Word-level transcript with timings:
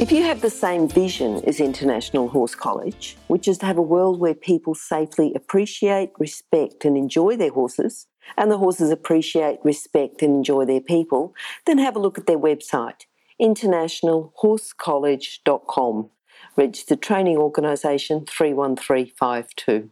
If 0.00 0.12
you 0.12 0.22
have 0.22 0.42
the 0.42 0.48
same 0.48 0.88
vision 0.88 1.42
as 1.44 1.58
International 1.58 2.28
Horse 2.28 2.54
College, 2.54 3.16
which 3.26 3.48
is 3.48 3.58
to 3.58 3.66
have 3.66 3.78
a 3.78 3.82
world 3.82 4.20
where 4.20 4.32
people 4.32 4.76
safely 4.76 5.32
appreciate, 5.34 6.12
respect, 6.20 6.84
and 6.84 6.96
enjoy 6.96 7.36
their 7.36 7.50
horses, 7.50 8.06
and 8.36 8.48
the 8.48 8.58
horses 8.58 8.92
appreciate, 8.92 9.58
respect, 9.64 10.22
and 10.22 10.36
enjoy 10.36 10.64
their 10.64 10.80
people, 10.80 11.34
then 11.66 11.78
have 11.78 11.96
a 11.96 11.98
look 11.98 12.16
at 12.16 12.28
their 12.28 12.38
website, 12.38 13.06
internationalhorsecollege.com, 13.42 16.10
registered 16.56 17.02
training 17.02 17.36
organisation 17.36 18.24
31352. 18.24 19.90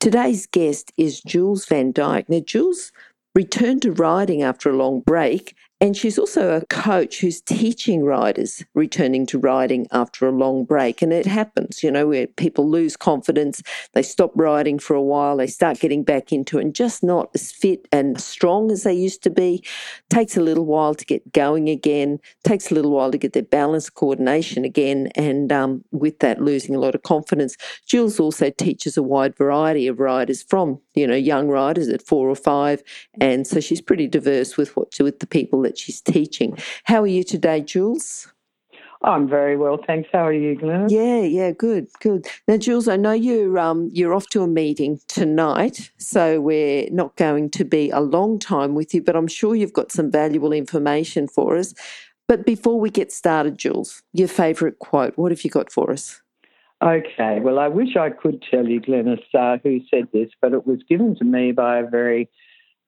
Today's 0.00 0.46
guest 0.46 0.90
is 0.96 1.20
Jules 1.20 1.64
Van 1.66 1.92
Dyke. 1.92 2.28
Now, 2.28 2.40
Jules 2.40 2.90
returned 3.36 3.82
to 3.82 3.92
riding 3.92 4.42
after 4.42 4.68
a 4.68 4.76
long 4.76 4.98
break 5.00 5.54
and 5.84 5.94
she's 5.94 6.18
also 6.18 6.56
a 6.56 6.64
coach 6.68 7.20
who's 7.20 7.42
teaching 7.42 8.04
riders 8.04 8.64
returning 8.72 9.26
to 9.26 9.38
riding 9.38 9.86
after 9.92 10.26
a 10.26 10.32
long 10.32 10.64
break. 10.64 11.02
And 11.02 11.12
it 11.12 11.26
happens, 11.26 11.82
you 11.82 11.90
know, 11.90 12.08
where 12.08 12.26
people 12.26 12.66
lose 12.66 12.96
confidence, 12.96 13.62
they 13.92 14.00
stop 14.00 14.32
riding 14.34 14.78
for 14.78 14.94
a 14.94 15.02
while, 15.02 15.36
they 15.36 15.46
start 15.46 15.80
getting 15.80 16.02
back 16.02 16.32
into 16.32 16.58
it 16.58 16.62
and 16.62 16.74
just 16.74 17.02
not 17.02 17.28
as 17.34 17.52
fit 17.52 17.86
and 17.92 18.18
strong 18.18 18.72
as 18.72 18.84
they 18.84 18.94
used 18.94 19.22
to 19.24 19.30
be. 19.30 19.62
Takes 20.08 20.38
a 20.38 20.40
little 20.40 20.64
while 20.64 20.94
to 20.94 21.04
get 21.04 21.34
going 21.34 21.68
again, 21.68 22.18
takes 22.44 22.70
a 22.70 22.74
little 22.74 22.92
while 22.92 23.10
to 23.10 23.18
get 23.18 23.34
their 23.34 23.42
balance 23.42 23.90
coordination 23.90 24.64
again. 24.64 25.08
And 25.16 25.52
um, 25.52 25.84
with 25.92 26.20
that, 26.20 26.40
losing 26.40 26.74
a 26.74 26.80
lot 26.80 26.94
of 26.94 27.02
confidence. 27.02 27.58
Jules 27.86 28.18
also 28.18 28.48
teaches 28.48 28.96
a 28.96 29.02
wide 29.02 29.36
variety 29.36 29.86
of 29.86 30.00
riders 30.00 30.42
from, 30.44 30.80
you 30.94 31.06
know, 31.06 31.14
young 31.14 31.48
riders 31.48 31.88
at 31.88 32.02
four 32.02 32.28
or 32.28 32.36
five. 32.36 32.82
And 33.20 33.46
so 33.46 33.60
she's 33.60 33.80
pretty 33.80 34.06
diverse 34.06 34.56
with 34.56 34.76
what 34.76 34.98
with 35.00 35.20
the 35.20 35.26
people 35.26 35.62
that 35.62 35.78
she's 35.78 36.00
teaching. 36.00 36.56
How 36.84 37.02
are 37.02 37.06
you 37.06 37.24
today, 37.24 37.60
Jules? 37.60 38.28
I'm 39.04 39.28
very 39.28 39.56
well, 39.56 39.78
thanks. 39.86 40.08
How 40.12 40.26
are 40.26 40.32
you, 40.32 40.54
Glenn? 40.58 40.88
Yeah, 40.88 41.20
yeah, 41.20 41.50
good, 41.50 41.88
good. 42.00 42.26
Now, 42.48 42.56
Jules, 42.56 42.88
I 42.88 42.96
know 42.96 43.12
you're 43.12 43.58
um, 43.58 43.90
you're 43.92 44.14
off 44.14 44.28
to 44.28 44.42
a 44.42 44.46
meeting 44.46 44.98
tonight, 45.08 45.90
so 45.98 46.40
we're 46.40 46.88
not 46.90 47.14
going 47.16 47.50
to 47.50 47.64
be 47.66 47.90
a 47.90 48.00
long 48.00 48.38
time 48.38 48.74
with 48.74 48.94
you, 48.94 49.02
but 49.02 49.14
I'm 49.14 49.28
sure 49.28 49.54
you've 49.54 49.74
got 49.74 49.92
some 49.92 50.10
valuable 50.10 50.52
information 50.52 51.28
for 51.28 51.58
us. 51.58 51.74
But 52.26 52.46
before 52.46 52.80
we 52.80 52.88
get 52.88 53.12
started, 53.12 53.58
Jules, 53.58 54.02
your 54.14 54.28
favourite 54.28 54.78
quote, 54.78 55.18
what 55.18 55.30
have 55.30 55.44
you 55.44 55.50
got 55.50 55.70
for 55.70 55.92
us? 55.92 56.22
Okay, 56.84 57.40
well, 57.40 57.58
I 57.58 57.68
wish 57.68 57.96
I 57.96 58.10
could 58.10 58.44
tell 58.50 58.68
you, 58.68 58.78
Glenys, 58.78 59.22
uh, 59.32 59.56
who 59.62 59.80
said 59.90 60.08
this, 60.12 60.28
but 60.42 60.52
it 60.52 60.66
was 60.66 60.82
given 60.86 61.16
to 61.16 61.24
me 61.24 61.52
by 61.52 61.78
a 61.78 61.88
very 61.88 62.28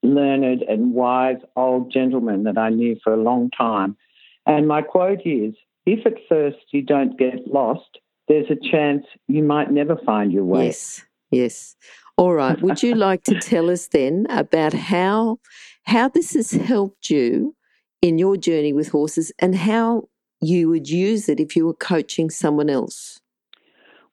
learned 0.03 0.63
and 0.63 0.93
wise 0.93 1.39
old 1.57 1.91
gentleman 1.91 2.45
that 2.45 2.59
I 2.59 2.69
knew 2.69 2.99
for 3.03 3.15
a 3.15 3.23
long 3.23 3.51
time. 3.57 3.97
And 4.45 4.69
my 4.69 4.83
quote 4.83 5.23
is 5.25 5.55
If 5.87 6.05
at 6.05 6.19
first 6.29 6.59
you 6.73 6.83
don't 6.83 7.19
get 7.19 7.47
lost, 7.47 7.99
there's 8.29 8.51
a 8.51 8.71
chance 8.71 9.07
you 9.29 9.43
might 9.43 9.71
never 9.71 9.97
find 10.05 10.31
your 10.31 10.45
way. 10.45 10.67
Yes, 10.67 11.03
yes. 11.31 11.77
All 12.19 12.35
right. 12.35 12.61
Would 12.61 12.83
you 12.83 12.95
like 12.95 13.25
to 13.25 13.41
tell 13.41 13.71
us 13.71 13.89
then 13.89 14.27
about 14.29 14.75
how 14.75 15.39
how 15.85 16.09
this 16.09 16.35
has 16.35 16.51
helped 16.51 17.09
you 17.09 17.55
in 18.03 18.19
your 18.19 18.37
journey 18.37 18.75
with 18.75 18.89
horses 18.89 19.33
and 19.39 19.55
how 19.55 20.09
you 20.43 20.69
would 20.69 20.89
use 20.89 21.31
it 21.31 21.41
if 21.41 21.57
you 21.57 21.65
were 21.65 21.75
coaching 21.75 22.29
someone 22.29 22.69
else? 22.69 23.21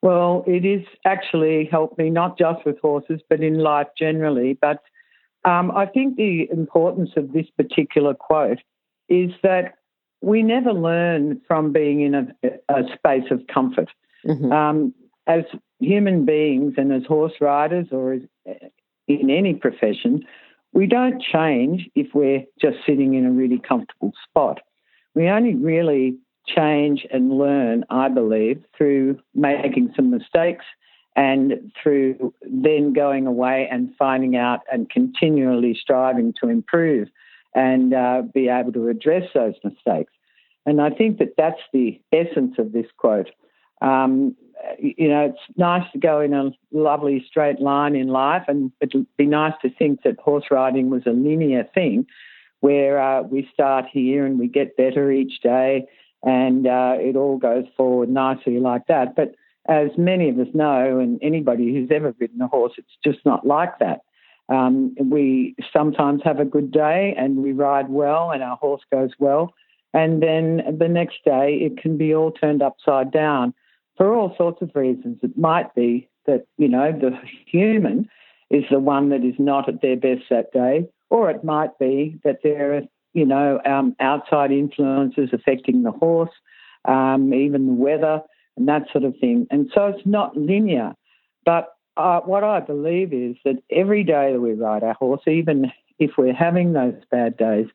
Well, 0.03 0.44
it 0.46 0.66
has 0.66 0.86
actually 1.06 1.64
helped 1.72 1.97
me 1.97 2.09
not 2.09 2.38
just 2.38 2.66
with 2.66 2.78
horses, 2.80 3.22
but 3.30 3.40
in 3.40 3.59
life 3.59 3.88
generally. 3.97 4.58
But 4.59 4.80
um, 5.46 5.72
I 5.72 5.86
think 5.86 6.18
the 6.18 6.50
importance 6.52 7.12
of 7.16 7.31
this 7.31 7.46
particular 7.58 8.13
quote 8.13 8.58
is 9.08 9.31
that 9.44 9.75
we 10.22 10.44
never 10.44 10.74
learn 10.74 11.40
from 11.47 11.72
being 11.72 12.02
in 12.02 12.16
a, 12.16 12.28
a 12.68 12.84
space 12.94 13.31
of 13.31 13.47
comfort. 13.47 13.88
Mm-hmm. 14.28 14.52
Um, 14.52 14.94
as 15.25 15.46
human 15.80 16.25
beings 16.25 16.74
and 16.75 16.92
as 16.92 17.06
horse 17.06 17.36
riders 17.40 17.88
or 17.92 18.12
as, 18.12 18.22
in 19.08 19.30
any 19.30 19.53
profession, 19.53 20.25
we 20.74 20.86
don't 20.86 21.22
change 21.22 21.90
if 21.96 22.08
we're 22.13 22.44
just 22.62 22.75
sitting 22.86 23.13
in 23.13 23.25
a 23.25 23.31
really 23.31 23.59
comfortable 23.59 24.12
spot. 24.28 24.59
We 25.16 25.30
only 25.30 25.56
really 25.56 26.18
change 26.46 27.06
and 27.12 27.38
learn, 27.38 27.86
I 27.90 28.09
believe, 28.09 28.64
through 28.78 29.20
making 29.34 29.94
some 29.96 30.09
mistakes 30.09 30.66
and 31.16 31.72
through 31.81 32.34
then 32.42 32.94
going 32.94 33.28
away 33.28 33.68
and 33.72 33.94
finding 33.98 34.36
out 34.36 34.62
and 34.72 34.90
continually 34.90 35.78
striving 35.80 36.34
to 36.42 36.50
improve 36.50 37.08
and 37.54 37.94
uh, 37.94 38.24
be 38.34 38.50
able 38.50 38.74
to 38.74 38.88
address 38.88 39.24
those 39.34 39.54
mistakes. 39.64 40.12
And 40.66 40.81
I 40.81 40.90
think 40.90 41.20
that 41.20 41.36
that's 41.38 41.62
the 41.72 42.02
essence 42.12 42.56
of 42.58 42.72
this 42.72 42.88
quote. 42.98 43.30
Um, 43.81 44.36
you 44.80 45.10
know, 45.10 45.25
it's 45.25 45.58
nice 45.58 45.84
to 45.92 46.00
go 46.00 46.22
in 46.22 46.34
a 46.34 46.52
lovely 46.72 47.24
straight 47.28 47.60
line 47.60 47.96
in 47.96 48.08
life, 48.08 48.44
and 48.48 48.72
it'd 48.80 49.06
be 49.18 49.25
nice 49.25 49.54
to 49.62 49.70
think 49.70 50.04
that 50.04 50.20
horse 50.20 50.46
riding 50.50 50.90
was 50.90 51.04
a 51.06 51.12
linear 51.12 51.68
thing 51.75 52.08
where 52.62 53.02
uh, 53.02 53.22
we 53.24 53.48
start 53.54 53.86
here 53.92 54.25
and 54.25 54.40
we 54.40 54.48
get 54.48 54.78
better 54.78 55.12
each 55.12 55.42
day 55.42 55.86
and 56.24 56.66
uh, 56.66 56.96
it 56.98 57.16
all 57.16 57.38
goes 57.38 57.66
forward 57.76 58.10
nicely 58.10 58.60
like 58.60 58.88
that. 58.88 59.16
But 59.16 59.36
as 59.68 59.90
many 59.98 60.30
of 60.30 60.40
us 60.40 60.48
know, 60.54 61.00
and 61.00 61.20
anybody 61.22 61.74
who's 61.74 61.90
ever 61.92 62.14
ridden 62.20 62.42
a 62.42 62.48
horse, 62.48 62.74
it's 62.78 62.98
just 63.04 63.26
not 63.26 63.46
like 63.46 63.80
that. 63.80 64.02
Um, 64.50 64.96
we 65.00 65.56
sometimes 65.72 66.22
have 66.26 66.40
a 66.40 66.46
good 66.46 66.72
day 66.72 67.16
and 67.18 67.38
we 67.38 67.54
ride 67.54 67.90
well 67.90 68.32
and 68.32 68.44
our 68.44 68.58
horse 68.58 68.82
goes 68.92 69.12
well. 69.18 69.54
And 69.94 70.22
then 70.22 70.78
the 70.78 70.90
next 70.90 71.24
day 71.24 71.60
it 71.62 71.78
can 71.78 71.98
be 71.98 72.14
all 72.14 72.32
turned 72.32 72.62
upside 72.62 73.12
down 73.12 73.54
for 73.96 74.14
all 74.14 74.36
sorts 74.38 74.62
of 74.62 74.72
reasons. 74.76 75.20
It 75.24 75.38
might 75.38 75.74
be 75.76 76.10
that, 76.26 76.46
you 76.58 76.68
know, 76.68 76.92
the 76.92 77.18
human 77.46 78.10
is 78.50 78.64
the 78.70 78.80
one 78.80 79.10
that 79.10 79.24
is 79.24 79.36
not 79.40 79.70
at 79.70 79.82
their 79.82 79.96
best 79.96 80.24
that 80.30 80.52
day, 80.52 80.88
or 81.10 81.30
it 81.30 81.44
might 81.44 81.78
be 81.80 82.20
that 82.24 82.40
there 82.44 82.76
are, 82.76 82.82
you 83.13 83.25
know, 83.25 83.59
um, 83.66 83.96
outside 84.00 84.51
influences 84.51 85.29
affecting 85.34 85.84
the 85.84 85.91
horse, 85.91 86.31
um, 86.85 87.34
even 87.34 87.68
the 87.68 87.74
weather 87.74 88.22
and 88.57 88.68
that 88.68 88.84
sort 88.91 89.03
of 89.03 89.16
thing. 89.19 89.47
And 89.50 89.72
so 89.74 89.88
it's 89.88 90.06
not 90.06 90.35
linear. 90.35 90.94
But 91.46 91.69
uh, 91.97 92.22
what 92.22 92.44
I 92.44 92.59
believe 92.59 93.13
is 93.13 93.35
that 93.46 93.62
every 93.69 94.03
day 94.03 94.34
that 94.34 94.40
we 94.40 94.53
ride 94.53 94.84
our 94.84 94.96
horse, 94.96 95.22
even 95.28 95.72
if 96.00 96.12
we're 96.18 96.34
having 96.34 96.74
those 96.74 96.96
bad 97.12 97.38
days, 97.38 97.68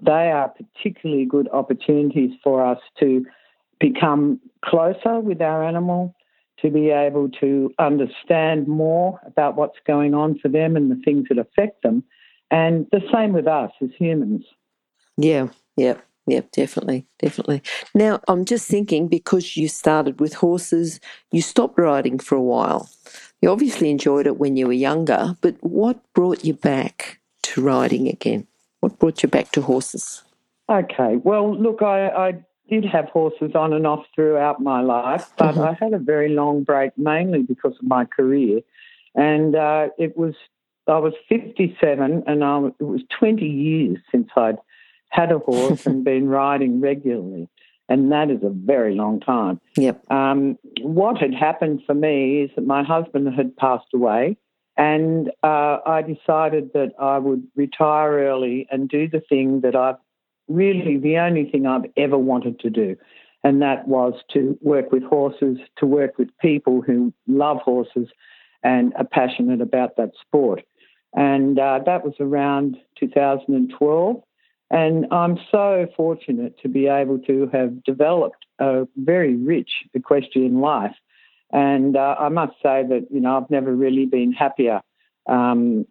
they 0.00 0.30
are 0.30 0.48
particularly 0.48 1.26
good 1.26 1.48
opportunities 1.52 2.30
for 2.42 2.64
us 2.64 2.78
to 3.00 3.26
become 3.78 4.40
closer 4.64 5.20
with 5.20 5.42
our 5.42 5.62
animal, 5.62 6.14
to 6.60 6.70
be 6.70 6.90
able 6.90 7.28
to 7.28 7.72
understand 7.78 8.66
more 8.66 9.20
about 9.26 9.56
what's 9.56 9.78
going 9.86 10.14
on 10.14 10.38
for 10.38 10.48
them 10.48 10.76
and 10.76 10.90
the 10.90 11.02
things 11.04 11.26
that 11.28 11.38
affect 11.38 11.82
them. 11.82 12.02
And 12.50 12.86
the 12.90 13.00
same 13.12 13.32
with 13.32 13.46
us 13.46 13.70
as 13.82 13.90
humans. 13.98 14.44
Yeah, 15.20 15.48
yeah. 15.76 15.96
Yeah, 16.26 16.42
definitely, 16.52 17.06
definitely. 17.18 17.60
Now, 17.92 18.20
I'm 18.28 18.44
just 18.44 18.68
thinking 18.68 19.08
because 19.08 19.56
you 19.56 19.66
started 19.66 20.20
with 20.20 20.34
horses, 20.34 21.00
you 21.32 21.42
stopped 21.42 21.76
riding 21.76 22.20
for 22.20 22.36
a 22.36 22.42
while. 22.42 22.88
You 23.42 23.50
obviously 23.50 23.90
enjoyed 23.90 24.26
it 24.26 24.38
when 24.38 24.56
you 24.56 24.66
were 24.66 24.72
younger, 24.72 25.36
but 25.40 25.56
what 25.60 25.98
brought 26.12 26.44
you 26.44 26.54
back 26.54 27.18
to 27.44 27.62
riding 27.62 28.06
again? 28.06 28.46
What 28.80 28.98
brought 28.98 29.24
you 29.24 29.28
back 29.28 29.50
to 29.52 29.62
horses? 29.62 30.22
Okay, 30.68 31.16
well, 31.16 31.56
look, 31.56 31.82
I, 31.82 32.08
I 32.10 32.44
did 32.68 32.84
have 32.84 33.06
horses 33.06 33.56
on 33.56 33.72
and 33.72 33.86
off 33.86 34.04
throughout 34.14 34.60
my 34.60 34.80
life, 34.80 35.32
but 35.36 35.54
mm-hmm. 35.54 35.62
I 35.62 35.76
had 35.80 35.94
a 35.94 35.98
very 35.98 36.28
long 36.28 36.62
break 36.62 36.96
mainly 36.96 37.42
because 37.42 37.72
of 37.72 37.82
my 37.82 38.04
career. 38.04 38.60
And 39.16 39.56
uh, 39.56 39.88
it 39.98 40.16
was, 40.16 40.34
I 40.86 40.98
was 40.98 41.14
57 41.28 42.22
and 42.26 42.44
I, 42.44 42.66
it 42.78 42.84
was 42.84 43.00
20 43.18 43.44
years 43.44 43.98
since 44.12 44.28
I'd 44.36 44.58
had 45.10 45.32
a 45.32 45.38
horse 45.38 45.86
and 45.86 46.04
been 46.04 46.28
riding 46.28 46.80
regularly. 46.80 47.48
And 47.88 48.12
that 48.12 48.30
is 48.30 48.42
a 48.44 48.50
very 48.50 48.94
long 48.94 49.20
time. 49.20 49.60
Yep. 49.76 50.10
Um, 50.10 50.56
what 50.80 51.18
had 51.18 51.34
happened 51.34 51.82
for 51.84 51.94
me 51.94 52.42
is 52.42 52.50
that 52.54 52.64
my 52.64 52.84
husband 52.84 53.34
had 53.34 53.56
passed 53.56 53.88
away, 53.92 54.36
and 54.76 55.28
uh, 55.42 55.78
I 55.84 56.02
decided 56.02 56.72
that 56.74 56.92
I 57.00 57.18
would 57.18 57.42
retire 57.56 58.28
early 58.28 58.68
and 58.70 58.88
do 58.88 59.08
the 59.08 59.20
thing 59.20 59.62
that 59.62 59.74
I've 59.74 59.96
really 60.48 60.98
the 60.98 61.18
only 61.18 61.50
thing 61.50 61.66
I've 61.66 61.90
ever 61.96 62.16
wanted 62.16 62.60
to 62.60 62.70
do. 62.70 62.96
And 63.42 63.62
that 63.62 63.88
was 63.88 64.14
to 64.34 64.58
work 64.60 64.92
with 64.92 65.02
horses, 65.02 65.58
to 65.78 65.86
work 65.86 66.18
with 66.18 66.28
people 66.40 66.82
who 66.82 67.12
love 67.26 67.58
horses, 67.58 68.08
and 68.62 68.92
are 68.94 69.04
passionate 69.04 69.60
about 69.60 69.96
that 69.96 70.12
sport. 70.20 70.62
And 71.14 71.58
uh, 71.58 71.80
that 71.86 72.04
was 72.04 72.14
around 72.20 72.76
2012. 72.98 74.22
And 74.70 75.06
I'm 75.10 75.38
so 75.50 75.86
fortunate 75.96 76.58
to 76.62 76.68
be 76.68 76.86
able 76.86 77.18
to 77.20 77.50
have 77.52 77.82
developed 77.82 78.44
a 78.60 78.86
very 78.96 79.36
rich 79.36 79.70
equestrian 79.94 80.60
life. 80.60 80.94
And 81.52 81.96
uh, 81.96 82.14
I 82.18 82.28
must 82.28 82.52
say 82.62 82.84
that, 82.88 83.08
you 83.10 83.20
know, 83.20 83.36
I've 83.36 83.50
never 83.50 83.74
really 83.74 84.06
been 84.06 84.32
happier. 84.32 84.82
Um, 85.26 85.86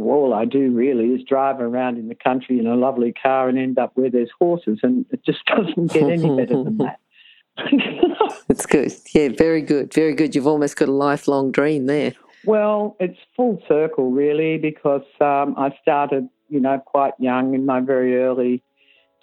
all 0.00 0.32
I 0.32 0.44
do 0.44 0.70
really 0.70 1.06
is 1.06 1.22
drive 1.24 1.60
around 1.60 1.98
in 1.98 2.08
the 2.08 2.14
country 2.14 2.58
in 2.58 2.66
a 2.66 2.76
lovely 2.76 3.12
car 3.12 3.48
and 3.48 3.58
end 3.58 3.78
up 3.78 3.92
where 3.94 4.10
there's 4.10 4.30
horses, 4.38 4.78
and 4.82 5.04
it 5.10 5.24
just 5.24 5.44
doesn't 5.46 5.92
get 5.92 6.04
any 6.04 6.28
better 6.36 6.62
than 6.64 6.78
that. 6.78 7.00
It's 8.48 8.66
good. 8.66 8.92
Yeah, 9.14 9.28
very 9.28 9.62
good. 9.62 9.94
Very 9.94 10.14
good. 10.14 10.34
You've 10.34 10.46
almost 10.46 10.76
got 10.76 10.88
a 10.88 10.92
lifelong 10.92 11.52
dream 11.52 11.86
there. 11.86 12.14
Well, 12.44 12.96
it's 12.98 13.18
full 13.36 13.62
circle, 13.68 14.10
really, 14.10 14.58
because 14.58 15.04
um, 15.20 15.54
I 15.56 15.70
started, 15.80 16.28
you 16.50 16.60
know, 16.60 16.78
quite 16.84 17.14
young 17.18 17.54
in 17.54 17.64
my 17.64 17.80
very 17.80 18.22
early 18.22 18.62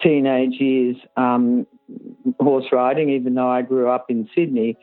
teenage 0.02 0.54
years 0.60 0.96
um, 1.16 1.66
horse 2.40 2.66
riding, 2.72 3.10
even 3.10 3.34
though 3.34 3.48
I 3.48 3.62
grew 3.62 3.88
up 3.88 4.06
in 4.10 4.28
Sydney. 4.34 4.76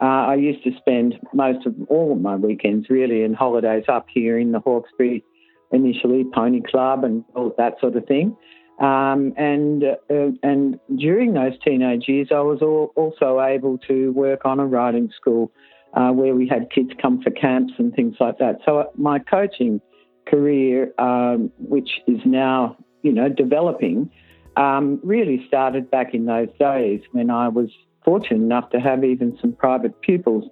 Uh, 0.00 0.32
I 0.32 0.34
used 0.36 0.64
to 0.64 0.70
spend 0.78 1.18
most 1.34 1.66
of 1.66 1.74
all 1.88 2.12
of 2.12 2.20
my 2.20 2.36
weekends 2.36 2.88
really 2.88 3.22
and 3.22 3.36
holidays 3.36 3.84
up 3.88 4.06
here 4.12 4.38
in 4.38 4.52
the 4.52 4.60
Hawkesbury, 4.60 5.22
initially 5.72 6.24
Pony 6.32 6.62
Club 6.62 7.04
and 7.04 7.24
all 7.34 7.54
that 7.58 7.74
sort 7.80 7.96
of 7.96 8.06
thing. 8.06 8.36
Um, 8.80 9.34
and 9.36 9.84
uh, 9.84 10.30
and 10.42 10.80
during 10.96 11.34
those 11.34 11.52
teenage 11.62 12.04
years, 12.08 12.28
I 12.30 12.40
was 12.40 12.62
all, 12.62 12.92
also 12.96 13.38
able 13.42 13.76
to 13.88 14.10
work 14.12 14.46
on 14.46 14.58
a 14.58 14.66
riding 14.66 15.10
school 15.14 15.52
uh, 15.92 16.10
where 16.12 16.34
we 16.34 16.48
had 16.48 16.70
kids 16.70 16.90
come 17.00 17.20
for 17.20 17.30
camps 17.30 17.74
and 17.76 17.94
things 17.94 18.16
like 18.18 18.38
that. 18.38 18.60
So 18.64 18.78
uh, 18.78 18.84
my 18.96 19.18
coaching 19.18 19.82
career, 20.30 20.92
um, 20.98 21.50
which 21.58 21.90
is 22.06 22.20
now 22.24 22.76
you 23.02 23.12
know 23.12 23.28
developing, 23.28 24.10
um, 24.56 25.00
really 25.02 25.44
started 25.46 25.90
back 25.90 26.14
in 26.14 26.26
those 26.26 26.48
days 26.58 27.00
when 27.12 27.30
I 27.30 27.48
was 27.48 27.70
fortunate 28.04 28.42
enough 28.42 28.70
to 28.70 28.80
have 28.80 29.04
even 29.04 29.36
some 29.40 29.52
private 29.52 30.00
pupils 30.00 30.44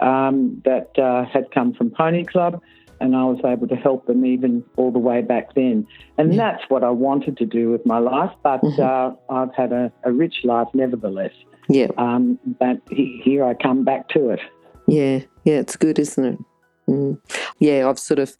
um, 0.00 0.62
that 0.64 0.98
uh, 0.98 1.24
had 1.24 1.50
come 1.50 1.74
from 1.74 1.90
Pony 1.90 2.24
Club 2.24 2.60
and 3.00 3.14
I 3.14 3.24
was 3.24 3.40
able 3.44 3.68
to 3.68 3.76
help 3.76 4.06
them 4.06 4.24
even 4.24 4.64
all 4.76 4.90
the 4.90 4.98
way 4.98 5.22
back 5.22 5.54
then. 5.54 5.86
And 6.18 6.34
yeah. 6.34 6.50
that's 6.52 6.70
what 6.70 6.84
I 6.84 6.90
wanted 6.90 7.36
to 7.38 7.46
do 7.46 7.70
with 7.70 7.84
my 7.84 7.98
life, 7.98 8.32
but 8.42 8.62
mm-hmm. 8.62 8.80
uh, 8.80 9.34
I've 9.34 9.54
had 9.54 9.72
a, 9.72 9.92
a, 10.04 10.12
rich 10.12 10.36
life 10.44 10.68
nevertheless. 10.74 11.32
Yeah. 11.68 11.88
Um, 11.98 12.38
but 12.58 12.80
he, 12.90 13.20
here 13.22 13.44
I 13.44 13.54
come 13.54 13.84
back 13.84 14.08
to 14.10 14.30
it. 14.30 14.40
Yeah, 14.86 15.20
yeah, 15.44 15.54
it's 15.54 15.76
good, 15.76 15.98
isn't 15.98 16.24
it? 16.24 16.38
Mm. 16.88 17.18
Yeah, 17.58 17.88
I've 17.88 17.98
sort 17.98 18.18
of 18.18 18.36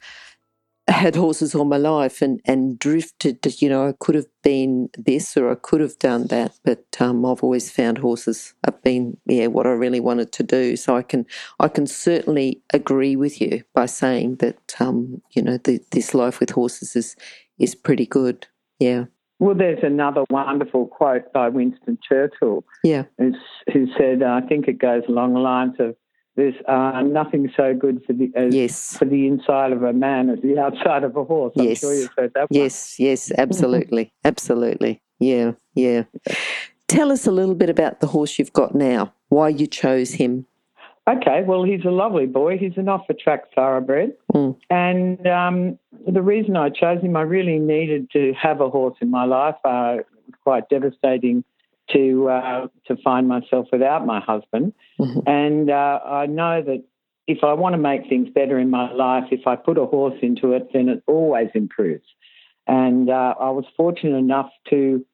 had 0.88 1.16
horses 1.16 1.54
all 1.54 1.64
my 1.64 1.78
life 1.78 2.20
and, 2.20 2.40
and 2.44 2.78
drifted. 2.78 3.38
You 3.60 3.69
know, 3.69 3.88
I 3.88 3.94
could 3.98 4.14
have 4.14 4.26
been 4.42 4.90
this 4.98 5.36
or 5.36 5.50
I 5.50 5.54
could 5.54 5.81
have 5.81 5.98
done 5.98 6.26
that, 6.26 6.58
but 6.64 6.84
um, 7.00 7.25
I've 7.25 7.42
always 7.42 7.70
found 7.70 7.98
horses 7.98 8.54
have 8.64 8.82
been 8.82 9.16
yeah 9.26 9.46
what 9.46 9.66
I 9.66 9.70
really 9.70 10.00
wanted 10.00 10.32
to 10.32 10.42
do. 10.42 10.76
So 10.76 10.96
I 10.96 11.02
can 11.02 11.26
I 11.58 11.69
can 11.69 11.86
certainly 11.86 12.62
agree 12.72 13.16
with 13.16 13.40
you 13.40 13.62
by 13.75 13.86
saying 13.86 14.36
that 14.36 14.75
um, 14.81 15.22
you 15.32 15.42
know 15.42 15.58
the, 15.58 15.81
this 15.90 16.14
life 16.14 16.40
with 16.40 16.50
horses 16.50 16.96
is 16.96 17.16
is 17.58 17.75
pretty 17.75 18.06
good. 18.06 18.46
Yeah. 18.78 19.04
Well, 19.40 19.54
there's 19.54 19.82
another 19.82 20.25
wonderful 20.31 20.86
quote 20.86 21.32
by 21.32 21.48
Winston 21.48 21.98
Churchill. 22.06 22.64
Yeah. 22.84 23.04
Who 23.19 23.86
said, 23.98 24.22
I 24.22 24.40
think 24.42 24.69
it 24.69 24.78
goes 24.78 25.02
along 25.08 25.34
the 25.34 25.40
lines 25.40 25.75
of 25.81 25.96
there's 26.36 26.54
uh, 26.66 27.02
nothing 27.02 27.50
so 27.56 27.75
good 27.75 28.02
for 28.04 28.12
the 28.12 28.31
as, 28.34 28.54
yes. 28.54 28.96
for 28.96 29.04
the 29.04 29.26
inside 29.26 29.72
of 29.72 29.82
a 29.82 29.92
man 29.92 30.31
as 30.31 30.40
the 30.42 30.58
outside 30.64 31.04
of 31.04 31.16
a 31.16 31.25
horse. 31.25 31.54
I'm 31.58 31.64
yes. 31.64 31.81
sure 31.81 31.94
you've 31.94 32.10
heard 32.16 32.32
that. 32.34 32.50
One. 32.50 32.60
Yes, 32.60 32.98
yes, 32.98 33.31
absolutely, 33.36 34.12
absolutely. 34.25 35.00
Yeah, 35.19 35.52
yeah. 35.75 36.04
Tell 36.88 37.12
us 37.12 37.26
a 37.26 37.32
little 37.32 37.54
bit 37.54 37.70
about 37.70 38.00
the 38.00 38.08
horse 38.08 38.38
you've 38.38 38.52
got 38.52 38.75
now. 38.75 39.12
Why 39.28 39.48
you 39.48 39.66
chose 39.66 40.12
him? 40.12 40.46
Okay, 41.08 41.42
well, 41.46 41.64
he's 41.64 41.84
a 41.84 41.90
lovely 41.90 42.26
boy. 42.26 42.56
He's 42.56 42.76
an 42.76 42.88
off 42.88 43.06
the 43.08 43.14
track 43.14 43.52
thoroughbred. 43.54 44.14
Mm. 44.32 44.56
And 44.70 45.26
um, 45.26 45.78
the 46.06 46.22
reason 46.22 46.56
I 46.56 46.70
chose 46.70 47.02
him, 47.02 47.16
I 47.16 47.22
really 47.22 47.58
needed 47.58 48.10
to 48.12 48.32
have 48.40 48.60
a 48.60 48.70
horse 48.70 48.96
in 49.00 49.10
my 49.10 49.25
life. 49.25 49.56
Uh, 49.64 49.98
quite 50.42 50.69
devastating 50.69 51.44
to 51.92 52.28
uh, 52.28 52.66
to 52.86 52.96
find 53.02 53.28
myself 53.28 53.66
without 53.72 54.06
my 54.06 54.20
husband. 54.20 54.72
Mm-hmm. 54.98 55.20
And 55.26 55.70
uh, 55.70 56.00
I 56.04 56.26
know 56.26 56.62
that 56.62 56.84
if 57.26 57.38
I 57.42 57.54
want 57.54 57.75
to 57.75 57.78
make 57.78 58.08
things 58.08 58.28
better 58.34 58.58
in 58.58 58.70
my 58.70 58.92
life, 58.92 59.25
if 59.31 59.46
I 59.46 59.56
put 59.56 59.78
a 59.78 59.86
horse 59.86 60.19
into 60.22 60.52
it, 60.52 60.70
then 60.72 60.88
it 60.88 61.02
always 61.06 61.48
improves. 61.54 62.04
And 62.66 63.10
uh, 63.10 63.34
I 63.40 63.50
was 63.50 63.64
fortunate 63.76 64.16
enough 64.16 64.50
to 64.70 65.04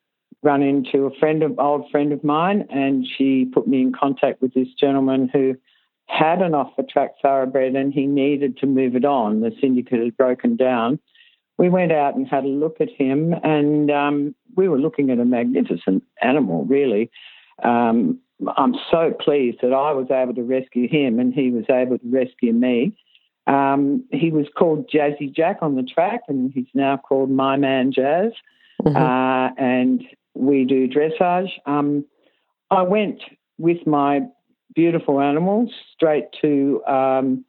run 0.43 0.63
into 0.63 1.07
a 1.07 1.19
friend 1.19 1.43
of 1.43 1.59
old 1.59 1.91
friend 1.91 2.13
of 2.13 2.25
mine, 2.25 2.67
and 2.71 3.07
she 3.17 3.45
put 3.45 3.69
me 3.69 3.83
in 3.83 3.93
contact 3.93 4.41
with 4.41 4.55
this 4.55 4.69
gentleman 4.79 5.29
who 5.33 5.55
had 6.07 6.43
an 6.43 6.55
off 6.55 6.75
the 6.77 6.83
track 6.83 7.11
thoroughbred, 7.23 7.75
and 7.77 7.93
he 7.93 8.07
needed 8.07 8.57
to 8.59 8.67
move 8.67 8.97
it 8.97 9.05
on. 9.05 9.41
The 9.41 9.53
syndicate 9.61 10.01
had 10.01 10.17
broken 10.17 10.57
down. 10.57 10.99
We 11.61 11.69
went 11.69 11.93
out 11.93 12.17
and 12.17 12.27
had 12.27 12.45
a 12.45 12.49
look 12.49 12.81
at 12.81 12.89
him, 12.89 13.35
and 13.45 13.91
um, 13.91 14.35
we 14.57 14.67
were 14.67 14.79
looking 14.79 15.11
at 15.11 15.19
a 15.19 15.27
magnificent 15.27 16.03
animal, 16.23 16.65
really. 16.65 17.11
Um, 17.63 18.19
I'm 18.57 18.75
so 18.91 19.13
pleased 19.21 19.59
that 19.61 19.75
I 19.75 19.93
was 19.93 20.07
able 20.11 20.33
to 20.37 20.43
rescue 20.43 20.89
him 20.89 21.21
and 21.21 21.35
he 21.35 21.51
was 21.51 21.67
able 21.69 21.99
to 21.99 22.07
rescue 22.07 22.55
me. 22.55 22.97
Um, 23.47 24.07
he 24.11 24.31
was 24.31 24.47
called 24.57 24.89
Jazzy 24.91 25.31
Jack 25.37 25.59
on 25.61 25.77
the 25.77 25.83
track, 25.83 26.23
and 26.29 26.51
he's 26.51 26.73
now 26.73 26.97
called 26.97 27.31
My 27.31 27.59
Man 27.59 27.93
Jazz. 27.93 28.33
Mm-hmm. 28.83 28.97
Uh, 28.97 29.51
and 29.63 30.03
we 30.35 30.65
do 30.65 30.89
dressage. 30.89 31.51
Um, 31.67 32.07
I 32.71 32.81
went 32.85 33.21
with 33.59 33.87
my 33.87 34.23
beautiful 34.75 35.21
animals 35.21 35.69
straight 35.93 36.25
to 36.41 36.83
um, 36.87 37.45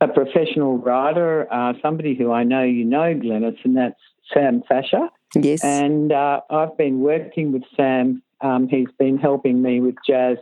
a 0.00 0.08
professional 0.08 0.78
rider, 0.78 1.46
uh, 1.52 1.72
somebody 1.80 2.14
who 2.14 2.32
I 2.32 2.44
know 2.44 2.62
you 2.62 2.84
know, 2.84 3.14
Glenys, 3.14 3.56
and 3.64 3.76
that's 3.76 4.00
Sam 4.32 4.62
Fasher. 4.68 5.08
Yes. 5.34 5.64
And 5.64 6.12
uh, 6.12 6.40
I've 6.50 6.76
been 6.76 7.00
working 7.00 7.52
with 7.52 7.62
Sam. 7.76 8.22
Um, 8.40 8.68
he's 8.68 8.88
been 8.98 9.18
helping 9.18 9.62
me 9.62 9.80
with 9.80 9.96
Jazz 10.06 10.36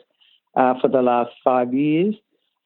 uh, 0.56 0.74
for 0.80 0.88
the 0.88 1.02
last 1.02 1.30
five 1.42 1.72
years. 1.72 2.14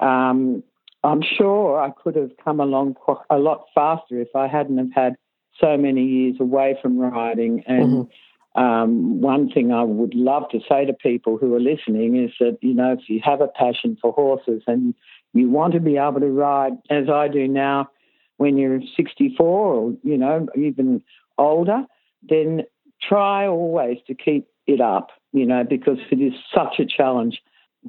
Um, 0.00 0.62
I'm 1.04 1.22
sure 1.22 1.80
I 1.80 1.90
could 1.90 2.16
have 2.16 2.30
come 2.42 2.60
along 2.60 2.96
a 3.30 3.38
lot 3.38 3.66
faster 3.74 4.20
if 4.20 4.34
I 4.34 4.48
hadn't 4.48 4.78
have 4.78 4.92
had 4.94 5.16
so 5.60 5.76
many 5.76 6.04
years 6.04 6.36
away 6.40 6.76
from 6.80 6.98
riding. 6.98 7.62
And 7.66 8.08
mm-hmm. 8.08 8.60
um, 8.60 9.20
one 9.20 9.50
thing 9.50 9.72
I 9.72 9.82
would 9.82 10.14
love 10.14 10.48
to 10.50 10.60
say 10.68 10.86
to 10.86 10.92
people 10.92 11.36
who 11.36 11.54
are 11.54 11.60
listening 11.60 12.16
is 12.16 12.32
that, 12.40 12.58
you 12.62 12.74
know, 12.74 12.92
if 12.92 13.08
you 13.08 13.20
have 13.24 13.40
a 13.40 13.48
passion 13.48 13.96
for 14.00 14.12
horses 14.12 14.62
and 14.66 14.94
you 15.34 15.50
want 15.50 15.74
to 15.74 15.80
be 15.80 15.96
able 15.96 16.20
to 16.20 16.30
ride, 16.30 16.72
as 16.90 17.08
I 17.08 17.28
do 17.28 17.46
now, 17.48 17.90
when 18.38 18.56
you're 18.56 18.80
64 18.96 19.46
or, 19.46 19.94
you 20.02 20.16
know, 20.16 20.46
even 20.56 21.02
older, 21.36 21.84
then 22.28 22.62
try 23.02 23.46
always 23.46 23.98
to 24.06 24.14
keep 24.14 24.48
it 24.66 24.80
up, 24.80 25.10
you 25.32 25.46
know, 25.46 25.64
because 25.64 25.98
it 26.10 26.20
is 26.20 26.32
such 26.54 26.78
a 26.78 26.86
challenge 26.86 27.42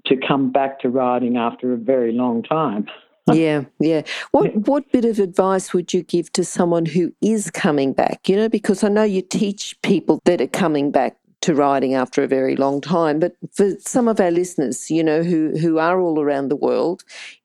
to 0.05 0.15
come 0.15 0.51
back 0.51 0.79
to 0.81 0.89
riding 0.89 1.37
after 1.37 1.73
a 1.73 1.77
very 1.77 2.11
long 2.11 2.43
time. 2.43 2.87
yeah, 3.33 3.63
yeah. 3.79 4.01
What 4.31 4.55
what 4.67 4.91
bit 4.91 5.05
of 5.05 5.19
advice 5.19 5.73
would 5.73 5.93
you 5.93 6.03
give 6.03 6.31
to 6.33 6.43
someone 6.43 6.85
who 6.85 7.13
is 7.21 7.51
coming 7.51 7.93
back? 7.93 8.27
You 8.27 8.35
know, 8.35 8.49
because 8.49 8.83
I 8.83 8.89
know 8.89 9.03
you 9.03 9.21
teach 9.21 9.79
people 9.83 10.19
that 10.25 10.41
are 10.41 10.47
coming 10.47 10.89
back 10.89 11.17
to 11.41 11.55
riding 11.55 11.93
after 11.93 12.23
a 12.23 12.27
very 12.27 12.55
long 12.55 12.81
time, 12.81 13.19
but 13.19 13.35
for 13.53 13.71
some 13.79 14.07
of 14.07 14.19
our 14.19 14.31
listeners, 14.31 14.89
you 14.91 15.03
know, 15.03 15.23
who 15.23 15.57
who 15.57 15.77
are 15.77 15.99
all 15.99 16.19
around 16.19 16.49
the 16.49 16.55
world, 16.55 17.03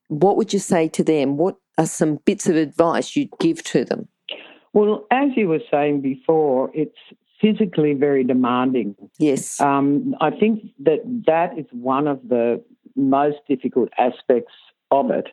what 0.09 0.37
would 0.37 0.53
you 0.53 0.59
say 0.59 0.89
to 0.89 1.05
them? 1.05 1.37
What 1.37 1.57
are 1.79 1.87
some 1.87 2.17
bits 2.25 2.49
of 2.49 2.57
advice 2.57 3.17
you'd 3.17 3.31
give 3.41 3.63
to 3.65 3.85
them? 3.85 4.09
Well, 4.73 5.07
as 5.11 5.31
you 5.37 5.49
were 5.49 5.63
saying 5.71 6.01
before, 6.01 6.71
it's 6.75 6.99
physically 7.41 7.95
very 7.95 8.25
demanding. 8.25 8.95
Yes. 9.19 9.61
Um, 9.61 10.15
I 10.21 10.31
think 10.31 10.63
that 10.81 11.01
that 11.27 11.59
is 11.59 11.67
one 11.73 12.09
of 12.09 12.21
the 12.29 12.63
most 12.97 13.39
difficult 13.49 13.91
aspects 13.99 14.53
of 14.91 15.11
it. 15.11 15.29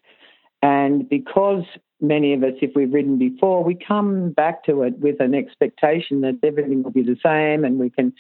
And 0.61 1.07
because 1.09 1.63
many 1.99 2.33
of 2.33 2.43
us, 2.43 2.53
if 2.61 2.71
we've 2.75 2.93
ridden 2.93 3.17
before, 3.17 3.63
we 3.63 3.75
come 3.75 4.31
back 4.31 4.63
to 4.65 4.83
it 4.83 4.99
with 4.99 5.19
an 5.19 5.33
expectation 5.33 6.21
that 6.21 6.39
everything 6.43 6.83
will 6.83 6.91
be 6.91 7.03
the 7.03 7.17
same 7.23 7.63
and 7.63 7.79
we 7.79 7.89
can 7.89 8.13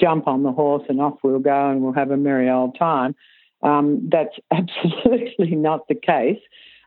jump 0.00 0.26
on 0.26 0.42
the 0.42 0.52
horse 0.52 0.84
and 0.88 1.00
off 1.00 1.18
we'll 1.22 1.38
go 1.38 1.70
and 1.70 1.80
we'll 1.82 1.92
have 1.92 2.10
a 2.10 2.16
merry 2.16 2.50
old 2.50 2.78
time. 2.78 3.14
Um, 3.62 4.08
that's 4.10 4.36
absolutely 4.50 5.54
not 5.54 5.88
the 5.88 5.94
case. 5.94 6.40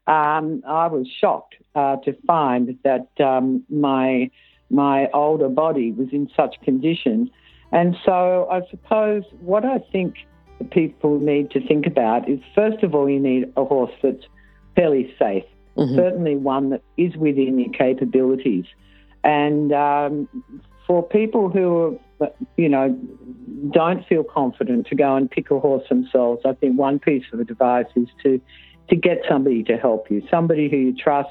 Um, 0.08 0.64
I 0.68 0.88
was 0.88 1.08
shocked 1.20 1.56
uh, 1.76 1.98
to 1.98 2.14
find 2.26 2.78
that 2.84 3.10
um, 3.20 3.64
my 3.70 4.32
my 4.72 5.10
older 5.14 5.50
body 5.50 5.92
was 5.92 6.10
in 6.12 6.30
such 6.36 6.56
condition, 6.64 7.30
and 7.72 7.96
so 8.06 8.48
I 8.52 8.62
suppose 8.70 9.24
what 9.42 9.66
I 9.66 9.80
think 9.92 10.16
people 10.72 11.20
need 11.20 11.52
to 11.52 11.66
think 11.68 11.86
about 11.86 12.30
is 12.30 12.40
first 12.54 12.84
of 12.84 12.94
all 12.94 13.10
you 13.10 13.20
need 13.20 13.52
a 13.56 13.66
horse 13.66 13.92
that's 14.02 14.26
fairly 14.76 15.14
safe. 15.18 15.44
mm-hmm. 15.76 15.96
certainly 15.96 16.36
one 16.36 16.72
that 16.72 16.82
is 16.98 17.16
within 17.16 17.60
your 17.60 17.72
capabilities. 17.72 18.66
And 19.24 19.72
um, 19.74 20.28
for 20.88 21.04
people 21.04 21.50
who, 21.50 21.78
are, 21.78 21.92
you 22.58 22.70
know, 22.70 22.98
don't 23.72 24.06
feel 24.08 24.24
confident 24.24 24.88
to 24.88 24.96
go 24.96 25.16
and 25.16 25.30
pick 25.30 25.52
a 25.52 25.60
horse 25.60 25.88
themselves, 25.90 26.42
I 26.46 26.54
think 26.54 26.78
one 26.78 27.00
piece 27.00 27.26
of 27.34 27.40
advice 27.40 27.88
is 27.96 28.08
to 28.24 28.42
to 28.90 28.96
get 28.96 29.20
somebody 29.30 29.64
to 29.64 29.78
help 29.78 30.10
you, 30.10 30.24
somebody 30.32 30.68
who 30.68 30.78
you 30.78 30.96
trust, 30.96 31.30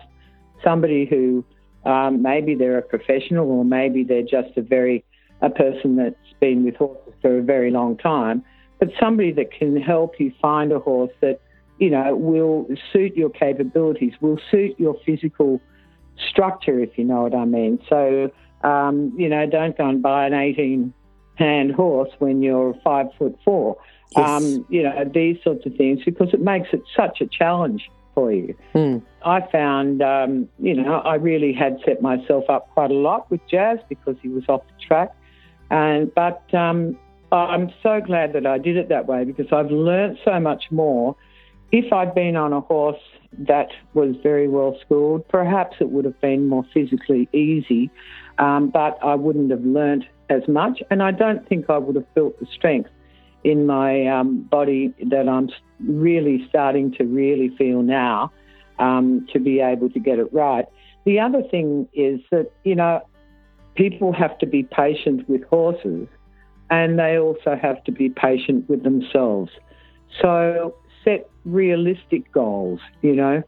somebody 0.62 1.06
who 1.06 1.44
um, 1.84 2.22
maybe 2.22 2.54
they're 2.54 2.78
a 2.78 2.82
professional 2.82 3.50
or 3.50 3.64
maybe 3.64 4.04
they're 4.04 4.22
just 4.22 4.56
a 4.56 4.62
very 4.62 5.04
a 5.40 5.50
person 5.50 5.96
that's 5.96 6.16
been 6.40 6.64
with 6.64 6.76
horses 6.76 7.14
for 7.20 7.38
a 7.38 7.42
very 7.42 7.70
long 7.70 7.96
time, 7.96 8.44
but 8.78 8.88
somebody 9.00 9.32
that 9.32 9.52
can 9.52 9.76
help 9.76 10.18
you 10.18 10.32
find 10.40 10.72
a 10.72 10.78
horse 10.78 11.12
that 11.20 11.40
you 11.78 11.90
know 11.90 12.14
will 12.14 12.66
suit 12.92 13.16
your 13.16 13.30
capabilities, 13.30 14.12
will 14.20 14.40
suit 14.50 14.78
your 14.78 14.96
physical 15.04 15.60
structure, 16.28 16.80
if 16.80 16.98
you 16.98 17.04
know 17.04 17.22
what 17.22 17.34
I 17.34 17.44
mean. 17.44 17.78
So 17.88 18.30
um, 18.62 19.12
you 19.16 19.28
know, 19.28 19.46
don't 19.46 19.76
go 19.76 19.88
and 19.88 20.02
buy 20.02 20.26
an 20.26 20.34
18 20.34 20.92
hand 21.36 21.72
horse 21.72 22.10
when 22.18 22.42
you're 22.42 22.74
five 22.84 23.06
foot 23.18 23.38
four. 23.44 23.78
Yes. 24.16 24.28
Um, 24.28 24.66
you 24.68 24.82
know, 24.82 25.04
these 25.12 25.36
sorts 25.42 25.66
of 25.66 25.74
things 25.76 26.00
because 26.04 26.32
it 26.32 26.40
makes 26.40 26.68
it 26.72 26.82
such 26.96 27.20
a 27.20 27.26
challenge 27.26 27.90
for 28.14 28.32
you. 28.32 28.56
Mm. 28.74 29.02
I 29.24 29.40
found, 29.52 30.02
um, 30.02 30.48
you 30.58 30.74
know, 30.74 30.94
I 30.94 31.16
really 31.16 31.52
had 31.52 31.78
set 31.84 32.00
myself 32.02 32.44
up 32.48 32.70
quite 32.70 32.90
a 32.90 32.94
lot 32.94 33.30
with 33.30 33.40
Jazz 33.48 33.78
because 33.88 34.16
he 34.22 34.28
was 34.28 34.44
off 34.48 34.62
the 34.66 34.86
track. 34.86 35.14
And 35.70 36.12
but 36.14 36.42
um, 36.54 36.98
I'm 37.30 37.70
so 37.82 38.00
glad 38.00 38.32
that 38.32 38.46
I 38.46 38.58
did 38.58 38.76
it 38.76 38.88
that 38.88 39.06
way 39.06 39.24
because 39.24 39.52
I've 39.52 39.70
learned 39.70 40.18
so 40.24 40.40
much 40.40 40.64
more. 40.70 41.14
If 41.70 41.92
I'd 41.92 42.14
been 42.14 42.34
on 42.36 42.52
a 42.54 42.60
horse 42.60 43.00
that 43.46 43.68
was 43.92 44.16
very 44.22 44.48
well 44.48 44.76
schooled, 44.80 45.28
perhaps 45.28 45.76
it 45.80 45.90
would 45.90 46.06
have 46.06 46.18
been 46.20 46.48
more 46.48 46.64
physically 46.72 47.28
easy, 47.34 47.90
um, 48.38 48.70
but 48.70 48.98
I 49.02 49.14
wouldn't 49.14 49.50
have 49.50 49.64
learnt 49.64 50.04
as 50.30 50.46
much, 50.48 50.82
and 50.90 51.02
I 51.02 51.10
don't 51.10 51.48
think 51.48 51.70
I 51.70 51.78
would 51.78 51.96
have 51.96 52.14
built 52.14 52.38
the 52.40 52.46
strength 52.46 52.90
in 53.44 53.66
my 53.66 54.06
um, 54.06 54.42
body 54.42 54.92
that 55.10 55.28
I'm 55.28 55.48
really 55.80 56.46
starting 56.48 56.92
to 56.92 57.04
really 57.04 57.50
feel 57.56 57.82
now 57.82 58.32
um, 58.78 59.26
to 59.32 59.38
be 59.38 59.60
able 59.60 59.90
to 59.90 60.00
get 60.00 60.18
it 60.18 60.32
right. 60.32 60.66
The 61.04 61.20
other 61.20 61.42
thing 61.42 61.88
is 61.92 62.20
that, 62.30 62.50
you 62.64 62.74
know, 62.74 63.00
people 63.74 64.12
have 64.12 64.36
to 64.38 64.46
be 64.46 64.64
patient 64.64 65.28
with 65.28 65.42
horses 65.44 66.08
and 66.70 66.98
they 66.98 67.18
also 67.18 67.56
have 67.60 67.82
to 67.84 67.92
be 67.92 68.10
patient 68.10 68.68
with 68.68 68.82
themselves. 68.82 69.50
So 70.20 70.74
set 71.04 71.30
realistic 71.44 72.30
goals, 72.32 72.80
you 73.02 73.14
know. 73.14 73.42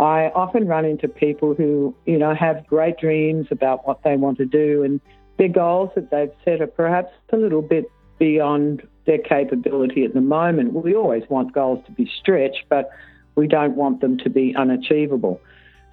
I 0.00 0.30
often 0.34 0.66
run 0.66 0.86
into 0.86 1.08
people 1.08 1.54
who, 1.54 1.94
you 2.06 2.18
know, 2.18 2.34
have 2.34 2.66
great 2.66 2.98
dreams 2.98 3.48
about 3.50 3.86
what 3.86 4.02
they 4.02 4.16
want 4.16 4.38
to 4.38 4.46
do 4.46 4.82
and 4.82 5.00
their 5.36 5.48
goals 5.48 5.90
that 5.94 6.10
they've 6.10 6.32
set 6.44 6.60
are 6.60 6.66
perhaps 6.66 7.12
a 7.32 7.36
little 7.36 7.62
bit 7.62 7.84
beyond 8.18 8.82
their 9.06 9.18
capability 9.18 10.04
at 10.04 10.14
the 10.14 10.20
moment. 10.20 10.72
We 10.72 10.94
always 10.94 11.22
want 11.28 11.52
goals 11.52 11.84
to 11.86 11.92
be 11.92 12.10
stretched, 12.18 12.64
but 12.68 12.90
we 13.34 13.46
don't 13.46 13.76
want 13.76 14.00
them 14.00 14.18
to 14.18 14.30
be 14.30 14.54
unachievable. 14.56 15.40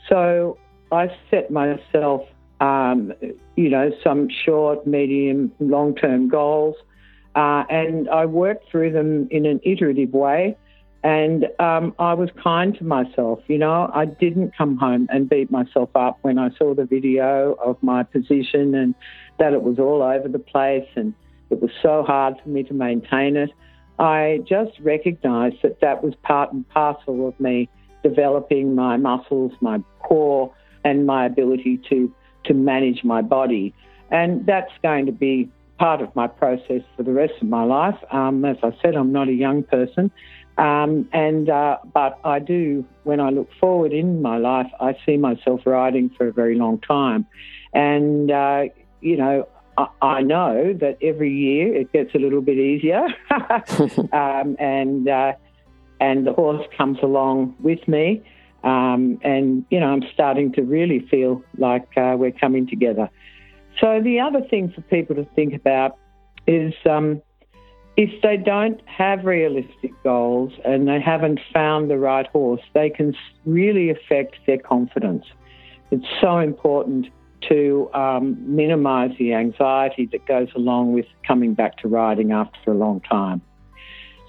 So 0.08 0.58
I 0.92 1.10
set 1.30 1.52
myself, 1.52 2.22
um, 2.62 3.14
you 3.56 3.70
know, 3.70 3.92
some 4.04 4.30
short, 4.30 4.88
medium, 4.88 5.52
long 5.60 5.96
term 5.96 6.30
goals, 6.30 6.76
uh, 7.36 7.64
and 7.70 8.10
I 8.10 8.26
work 8.26 8.60
through 8.70 8.92
them 8.92 9.28
in 9.32 9.46
an 9.46 9.60
iterative 9.64 10.14
way. 10.14 10.58
And 11.08 11.48
um, 11.60 11.96
I 12.00 12.14
was 12.16 12.30
kind 12.44 12.78
to 12.80 12.84
myself. 12.84 13.40
You 13.48 13.60
know, 13.60 13.90
I 13.94 14.04
didn't 14.04 14.58
come 14.58 14.76
home 14.76 15.08
and 15.10 15.30
beat 15.30 15.50
myself 15.50 15.90
up 15.96 16.18
when 16.24 16.38
I 16.38 16.50
saw 16.58 16.74
the 16.74 16.84
video 16.84 17.54
of 17.64 17.82
my 17.82 18.04
position 18.04 18.76
and 18.76 18.94
that 19.40 19.54
it 19.54 19.64
was 19.64 19.80
all 19.80 20.02
over 20.04 20.28
the 20.28 20.38
place 20.38 20.86
and 20.98 21.14
it 21.50 21.62
was 21.62 21.72
so 21.82 22.04
hard 22.04 22.36
for 22.44 22.50
me 22.50 22.64
to 22.64 22.74
maintain 22.74 23.38
it. 23.38 23.52
I 23.98 24.40
just 24.46 24.78
recognized 24.82 25.62
that 25.64 25.80
that 25.80 26.04
was 26.04 26.14
part 26.24 26.52
and 26.52 26.68
parcel 26.68 27.30
of 27.30 27.40
me 27.40 27.70
developing 28.04 28.76
my 28.76 28.98
muscles, 28.98 29.54
my 29.62 29.82
core, 30.00 30.54
and 30.84 31.06
my 31.06 31.26
ability 31.26 31.80
to, 31.90 32.14
to 32.48 32.54
manage 32.54 33.06
my 33.06 33.22
body. 33.22 33.74
And 34.12 34.46
that's 34.46 34.74
going 34.84 35.06
to 35.06 35.14
be 35.14 35.50
part 35.80 36.02
of 36.02 36.14
my 36.16 36.28
process 36.28 36.82
for 36.96 37.04
the 37.04 37.14
rest 37.14 37.34
of 37.42 37.48
my 37.48 37.64
life. 37.64 37.98
Um, 38.12 38.44
as 38.46 38.58
I 38.64 38.72
said, 38.82 38.96
I'm 38.96 39.12
not 39.12 39.30
a 39.30 39.34
young 39.34 39.64
person. 39.64 40.12
Um, 40.58 41.08
and 41.14 41.50
uh, 41.50 41.78
but 41.94 42.20
I 42.24 42.40
do, 42.40 42.84
when 43.04 43.20
I 43.20 43.30
look 43.30 43.50
forward 43.60 43.94
in 43.94 44.22
my 44.22 44.38
life, 44.38 44.72
I 44.80 44.98
see 45.06 45.18
myself 45.18 45.62
riding 45.66 46.10
for 46.10 46.28
a 46.28 46.34
very 46.34 46.56
long 46.56 46.80
time, 46.80 47.28
and 47.74 48.32
uh, 48.32 48.64
you 49.00 49.18
know, 49.18 49.48
I 50.02 50.22
know 50.24 50.74
that 50.74 50.98
every 51.02 51.32
year 51.32 51.76
it 51.76 51.94
gets 51.94 52.16
a 52.16 52.18
little 52.18 52.42
bit 52.42 52.58
easier, 52.58 53.06
um, 54.12 54.56
and 54.60 55.08
uh, 55.08 55.34
and 56.00 56.26
the 56.26 56.34
horse 56.34 56.66
comes 56.76 56.98
along 57.04 57.56
with 57.60 57.88
me, 57.88 58.24
um, 58.64 59.20
and 59.24 59.64
you 59.70 59.80
know 59.80 59.88
I'm 59.88 60.04
starting 60.12 60.54
to 60.54 60.64
really 60.64 61.06
feel 61.08 61.44
like 61.60 61.88
uh, 61.96 62.16
we're 62.18 62.32
coming 62.32 62.68
together. 62.68 63.10
So 63.80 64.02
the 64.02 64.20
other 64.20 64.42
thing 64.42 64.72
for 64.72 64.82
people 64.82 65.16
to 65.18 65.26
think 65.36 65.54
about 65.54 66.00
is 66.48 66.74
um, 66.90 67.22
if 67.98 68.22
they 68.22 68.38
don't 68.38 68.80
have 68.86 69.26
realistic 69.26 69.92
goals 70.04 70.54
and 70.64 70.88
they 70.88 71.02
haven't 71.02 71.40
found 71.52 71.90
the 71.90 71.98
right 71.98 72.28
horse, 72.28 72.62
they 72.74 72.92
can 72.92 73.16
really 73.46 73.90
affect 73.90 74.36
their 74.46 74.60
confidence. 74.60 75.26
It's 75.90 76.06
so 76.22 76.38
important 76.38 77.08
to 77.50 77.90
um, 77.96 78.38
minimise 78.56 79.12
the 79.18 79.34
anxiety 79.34 80.08
that 80.12 80.26
goes 80.28 80.50
along 80.56 80.94
with 80.94 81.06
coming 81.26 81.56
back 81.56 81.78
to 81.80 81.88
riding 81.88 82.32
after 82.32 82.72
a 82.72 82.76
long 82.76 83.02
time. 83.02 83.42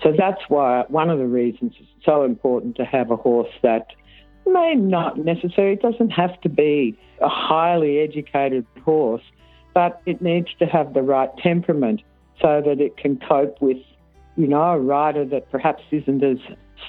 So 0.02 0.14
that's 0.16 0.40
why 0.48 0.84
one 0.88 1.10
of 1.10 1.18
the 1.18 1.26
reasons 1.26 1.74
it's 1.78 1.88
so 2.04 2.24
important 2.24 2.76
to 2.76 2.84
have 2.84 3.10
a 3.10 3.16
horse 3.16 3.52
that 3.62 3.88
may 4.46 4.76
not 4.76 5.18
necessarily, 5.18 5.74
it 5.74 5.82
doesn't 5.82 6.10
have 6.10 6.40
to 6.40 6.48
be 6.48 6.98
a 7.20 7.28
highly 7.28 7.98
educated 7.98 8.64
horse, 8.82 9.24
but 9.74 10.00
it 10.06 10.22
needs 10.22 10.48
to 10.58 10.66
have 10.66 10.94
the 10.94 11.02
right 11.02 11.30
temperament 11.38 12.00
so 12.40 12.62
that 12.64 12.80
it 12.80 12.96
can 12.96 13.18
cope 13.28 13.60
with, 13.60 13.78
you 14.36 14.46
know, 14.46 14.62
a 14.62 14.78
rider 14.78 15.24
that 15.26 15.50
perhaps 15.50 15.82
isn't 15.90 16.22
as 16.22 16.38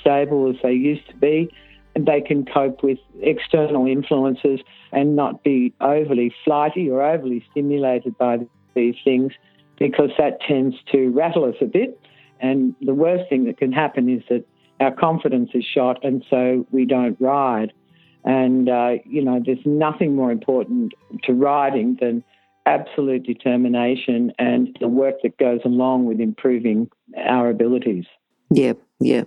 stable 0.02 0.50
as 0.50 0.56
they 0.62 0.74
used 0.74 1.08
to 1.10 1.16
be 1.16 1.50
And 1.96 2.06
they 2.06 2.22
can 2.22 2.46
cope 2.46 2.84
with 2.84 3.00
external 3.22 3.88
influences 3.88 4.60
and 4.92 5.16
not 5.16 5.44
be 5.44 5.74
overly 5.82 6.34
flighty 6.46 6.90
or 6.90 7.02
overly 7.02 7.44
stimulated 7.52 8.18
by 8.18 8.40
these 8.76 8.96
things 9.04 9.34
because 9.78 10.12
that 10.18 10.40
tends 10.42 10.76
to 10.92 11.10
rattle 11.10 11.46
us 11.46 11.56
a 11.62 11.66
bit. 11.66 12.00
And 12.40 12.76
the 12.82 12.94
worst 12.94 13.30
thing 13.30 13.46
that 13.46 13.58
can 13.58 13.72
happen 13.72 14.10
is 14.10 14.24
that 14.30 14.46
our 14.80 14.92
confidence 14.92 15.50
is 15.54 15.66
shot 15.66 16.04
and 16.04 16.24
so 16.30 16.66
we 16.72 16.86
don't 16.86 17.20
ride. 17.20 17.74
And, 18.24 18.70
uh, 18.70 18.96
you 19.06 19.24
know, 19.24 19.42
there's 19.44 19.66
nothing 19.66 20.16
more 20.16 20.32
important 20.32 20.94
to 21.24 21.34
riding 21.34 21.98
than 22.00 22.24
absolute 22.70 23.24
determination 23.24 24.32
and 24.38 24.78
the 24.80 24.88
work 24.88 25.16
that 25.24 25.38
goes 25.38 25.62
along 25.66 26.06
with 26.06 26.20
improving 26.20 26.90
our 27.18 27.50
abilities. 27.50 28.06
Yeah, 28.52 28.74
yeah 29.00 29.24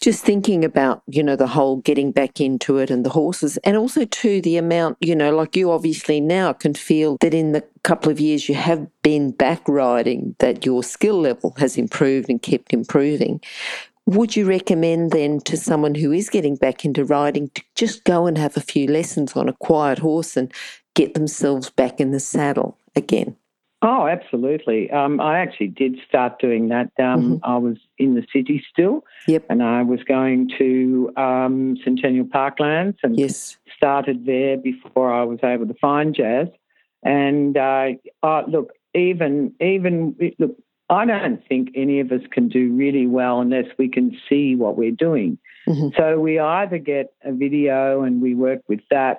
just 0.00 0.24
thinking 0.24 0.64
about, 0.64 1.02
you 1.06 1.22
know, 1.22 1.36
the 1.36 1.46
whole 1.46 1.76
getting 1.76 2.12
back 2.12 2.40
into 2.40 2.78
it 2.78 2.90
and 2.90 3.04
the 3.04 3.10
horses, 3.10 3.56
and 3.58 3.76
also 3.76 4.04
too 4.04 4.40
the 4.40 4.56
amount, 4.56 4.96
you 5.00 5.14
know, 5.14 5.34
like 5.34 5.56
you 5.56 5.70
obviously 5.70 6.20
now 6.20 6.52
can 6.52 6.74
feel 6.74 7.16
that 7.20 7.34
in 7.34 7.52
the 7.52 7.64
couple 7.82 8.10
of 8.10 8.20
years 8.20 8.48
you 8.48 8.54
have 8.54 8.86
been 9.02 9.30
back 9.30 9.66
riding, 9.68 10.34
that 10.38 10.64
your 10.64 10.82
skill 10.82 11.20
level 11.20 11.54
has 11.58 11.76
improved 11.76 12.28
and 12.28 12.42
kept 12.42 12.72
improving. 12.72 13.40
Would 14.06 14.36
you 14.36 14.44
recommend 14.44 15.12
then 15.12 15.40
to 15.40 15.56
someone 15.56 15.94
who 15.94 16.12
is 16.12 16.28
getting 16.28 16.56
back 16.56 16.84
into 16.84 17.04
riding 17.04 17.48
to 17.54 17.62
just 17.74 18.04
go 18.04 18.26
and 18.26 18.36
have 18.36 18.56
a 18.56 18.60
few 18.60 18.86
lessons 18.86 19.32
on 19.34 19.48
a 19.48 19.54
quiet 19.54 19.98
horse 19.98 20.36
and 20.36 20.52
get 20.94 21.14
themselves 21.14 21.70
back 21.70 22.00
in 22.00 22.10
the 22.10 22.20
saddle 22.20 22.78
again? 22.96 23.36
Oh, 23.86 24.06
absolutely. 24.06 24.90
Um, 24.90 25.20
I 25.20 25.40
actually 25.40 25.66
did 25.68 25.98
start 26.08 26.38
doing 26.38 26.68
that. 26.68 26.90
Um, 26.98 27.22
mm-hmm. 27.22 27.34
I 27.42 27.58
was 27.58 27.76
in 27.98 28.14
the 28.14 28.24
city 28.32 28.64
still, 28.72 29.04
yep. 29.28 29.44
and 29.50 29.62
I 29.62 29.82
was 29.82 30.02
going 30.04 30.50
to 30.56 31.12
um, 31.18 31.76
Centennial 31.84 32.24
Parklands 32.24 32.96
and 33.02 33.18
yes. 33.18 33.58
started 33.76 34.24
there 34.24 34.56
before 34.56 35.12
I 35.12 35.24
was 35.24 35.38
able 35.42 35.66
to 35.66 35.74
find 35.74 36.14
Jazz. 36.14 36.48
And 37.02 37.58
uh, 37.58 37.88
uh, 38.22 38.44
look, 38.48 38.72
even 38.94 39.52
even 39.60 40.16
look, 40.38 40.56
I 40.88 41.04
don't 41.04 41.46
think 41.46 41.70
any 41.74 42.00
of 42.00 42.10
us 42.10 42.22
can 42.30 42.48
do 42.48 42.72
really 42.72 43.06
well 43.06 43.42
unless 43.42 43.66
we 43.78 43.90
can 43.90 44.16
see 44.30 44.56
what 44.56 44.78
we're 44.78 44.92
doing. 44.92 45.36
Mm-hmm. 45.68 45.88
So 45.98 46.18
we 46.18 46.38
either 46.38 46.78
get 46.78 47.12
a 47.22 47.32
video 47.32 48.02
and 48.02 48.22
we 48.22 48.34
work 48.34 48.60
with 48.66 48.80
that, 48.90 49.18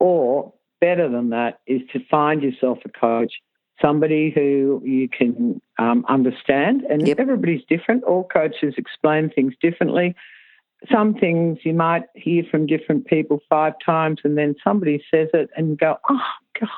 or 0.00 0.54
better 0.86 1.08
than 1.08 1.30
that 1.30 1.52
is 1.66 1.82
to 1.92 1.98
find 2.10 2.42
yourself 2.42 2.78
a 2.84 2.88
coach 2.88 3.32
somebody 3.80 4.32
who 4.34 4.80
you 4.84 5.08
can 5.08 5.60
um, 5.78 6.04
understand. 6.08 6.82
And 6.88 7.06
yep. 7.06 7.20
everybody's 7.20 7.62
different. 7.68 8.04
All 8.04 8.24
coaches 8.24 8.74
explain 8.76 9.30
things 9.30 9.54
differently. 9.60 10.14
some 10.92 11.14
things 11.14 11.58
you 11.64 11.72
might 11.72 12.04
hear 12.14 12.44
from 12.50 12.66
different 12.66 13.06
people 13.06 13.40
five 13.48 13.72
times, 13.84 14.18
and 14.24 14.36
then 14.36 14.54
somebody 14.62 15.02
says 15.10 15.28
it, 15.32 15.48
and 15.56 15.70
you 15.70 15.76
go, 15.76 15.96
"Oh 16.08 16.30
God, 16.60 16.68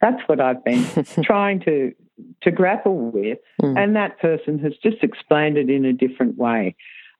that's 0.00 0.22
what 0.28 0.40
I've 0.40 0.64
been 0.64 0.84
trying 1.24 1.60
to 1.60 1.92
to 2.44 2.50
grapple 2.50 2.96
with," 3.10 3.38
mm. 3.60 3.76
and 3.76 3.96
that 3.96 4.20
person 4.20 4.60
has 4.60 4.74
just 4.82 5.02
explained 5.02 5.56
it 5.58 5.68
in 5.68 5.84
a 5.84 5.92
different 5.92 6.38
way. 6.38 6.76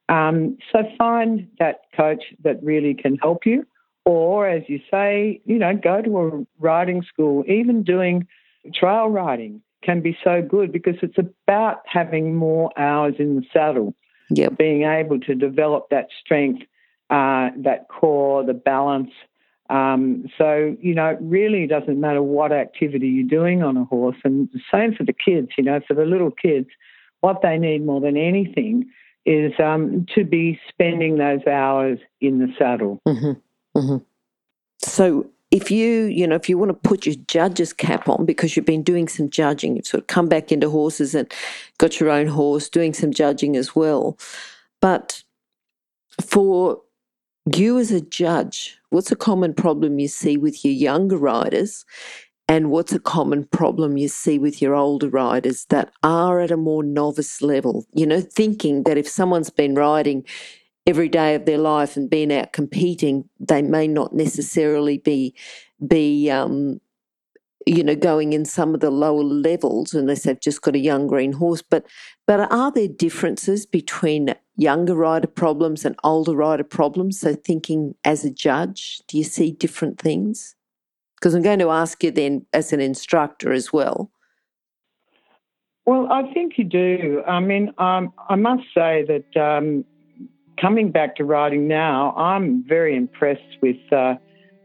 Um, 0.07 0.57
so 0.71 0.79
find 0.97 1.47
that 1.59 1.81
coach 1.95 2.23
that 2.43 2.63
really 2.63 2.93
can 2.93 3.17
help 3.17 3.45
you, 3.45 3.65
or 4.09 4.49
as 4.49 4.63
you 4.67 4.79
say, 4.89 5.39
you 5.45 5.59
know, 5.59 5.75
go 5.75 6.01
to 6.01 6.19
a 6.19 6.45
riding 6.57 7.03
school. 7.03 7.43
Even 7.47 7.83
doing 7.83 8.25
trail 8.73 9.07
riding 9.07 9.61
can 9.83 10.01
be 10.01 10.17
so 10.23 10.41
good 10.41 10.71
because 10.71 10.95
it's 11.03 11.19
about 11.19 11.81
having 11.85 12.33
more 12.33 12.71
hours 12.75 13.13
in 13.19 13.35
the 13.35 13.43
saddle 13.53 13.93
yep. 14.31 14.57
being 14.57 14.81
able 14.81 15.19
to 15.19 15.35
develop 15.35 15.91
that 15.91 16.07
strength, 16.19 16.63
uh, 17.11 17.49
that 17.57 17.85
core, 17.87 18.43
the 18.43 18.55
balance. 18.55 19.11
Um, 19.69 20.25
so, 20.39 20.75
you 20.81 20.95
know, 20.95 21.09
it 21.09 21.19
really 21.21 21.67
doesn't 21.67 21.99
matter 21.99 22.23
what 22.23 22.51
activity 22.51 23.09
you're 23.09 23.27
doing 23.27 23.61
on 23.61 23.77
a 23.77 23.85
horse. 23.85 24.17
And 24.23 24.49
the 24.51 24.61
same 24.73 24.95
for 24.95 25.03
the 25.03 25.13
kids, 25.13 25.49
you 25.55 25.63
know, 25.63 25.81
for 25.87 25.93
the 25.93 26.05
little 26.05 26.31
kids, 26.31 26.69
what 27.19 27.43
they 27.43 27.59
need 27.59 27.85
more 27.85 28.01
than 28.01 28.17
anything 28.17 28.89
is 29.23 29.51
um, 29.59 30.07
to 30.15 30.23
be 30.23 30.59
spending 30.67 31.19
those 31.19 31.45
hours 31.45 31.99
in 32.19 32.39
the 32.39 32.47
saddle. 32.57 32.99
Mm-hmm. 33.07 33.33
Mm-hmm. 33.79 33.97
So, 34.81 35.29
if 35.51 35.71
you, 35.71 36.05
you 36.05 36.27
know, 36.27 36.35
if 36.35 36.47
you 36.47 36.57
want 36.57 36.69
to 36.69 36.89
put 36.89 37.05
your 37.05 37.15
judge's 37.27 37.73
cap 37.73 38.07
on 38.07 38.25
because 38.25 38.55
you've 38.55 38.65
been 38.65 38.83
doing 38.83 39.07
some 39.07 39.29
judging, 39.29 39.75
you've 39.75 39.87
sort 39.87 40.01
of 40.01 40.07
come 40.07 40.27
back 40.27 40.51
into 40.51 40.69
horses 40.69 41.15
and 41.15 41.31
got 41.79 41.99
your 41.99 42.09
own 42.09 42.27
horse, 42.27 42.69
doing 42.69 42.93
some 42.93 43.11
judging 43.11 43.55
as 43.55 43.75
well. 43.75 44.17
But 44.79 45.23
for 46.21 46.81
you 47.55 47.79
as 47.79 47.91
a 47.91 48.01
judge, 48.01 48.77
what's 48.89 49.11
a 49.11 49.15
common 49.15 49.55
problem 49.55 49.97
you 49.97 50.07
see 50.07 50.37
with 50.37 50.63
your 50.63 50.73
younger 50.73 51.17
riders? 51.17 51.83
And 52.47 52.71
what's 52.71 52.93
a 52.93 52.99
common 52.99 53.43
problem 53.45 53.95
you 53.95 54.07
see 54.07 54.39
with 54.39 54.59
your 54.59 54.73
older 54.73 55.07
riders 55.07 55.65
that 55.65 55.91
are 56.01 56.39
at 56.39 56.49
a 56.49 56.57
more 56.57 56.83
novice 56.83 57.43
level? 57.43 57.85
You 57.93 58.07
know, 58.07 58.21
thinking 58.21 58.83
that 58.83 58.97
if 58.97 59.07
someone's 59.07 59.51
been 59.51 59.75
riding 59.75 60.25
every 60.89 61.07
day 61.07 61.35
of 61.35 61.45
their 61.45 61.59
life 61.59 61.95
and 61.95 62.09
being 62.09 62.33
out 62.33 62.51
competing, 62.51 63.29
they 63.39 63.61
may 63.61 63.87
not 63.87 64.13
necessarily 64.13 64.97
be 64.97 65.35
be 65.87 66.29
um, 66.29 66.81
you 67.65 67.83
know 67.83 67.95
going 67.95 68.33
in 68.33 68.43
some 68.43 68.73
of 68.73 68.79
the 68.79 68.89
lower 68.89 69.23
levels 69.23 69.93
unless 69.93 70.23
they've 70.23 70.41
just 70.41 70.61
got 70.61 70.75
a 70.75 70.79
young 70.79 71.05
green 71.07 71.33
horse. 71.33 71.61
But 71.61 71.85
but 72.25 72.51
are 72.51 72.71
there 72.71 72.87
differences 72.87 73.65
between 73.67 74.33
younger 74.55 74.95
rider 74.95 75.27
problems 75.27 75.85
and 75.85 75.95
older 76.03 76.35
rider 76.35 76.63
problems? 76.63 77.19
So 77.19 77.35
thinking 77.35 77.95
as 78.03 78.25
a 78.25 78.31
judge, 78.31 79.01
do 79.07 79.17
you 79.17 79.23
see 79.23 79.51
different 79.51 79.99
things? 79.99 80.55
Because 81.15 81.35
I'm 81.35 81.43
going 81.43 81.59
to 81.59 81.69
ask 81.69 82.03
you 82.03 82.11
then 82.11 82.45
as 82.51 82.73
an 82.73 82.79
instructor 82.79 83.51
as 83.51 83.71
well. 83.71 84.09
Well, 85.85 86.07
I 86.11 86.31
think 86.33 86.57
you 86.57 86.63
do. 86.63 87.23
I 87.27 87.39
mean, 87.39 87.73
um, 87.77 88.13
I 88.29 88.35
must 88.35 88.63
say 88.75 89.05
that 89.07 89.37
um, 89.41 89.85
coming 90.61 90.91
back 90.91 91.15
to 91.17 91.23
riding 91.23 91.67
now, 91.67 92.13
I'm 92.15 92.63
very 92.67 92.95
impressed 92.95 93.57
with 93.61 93.77
uh, 93.91 94.15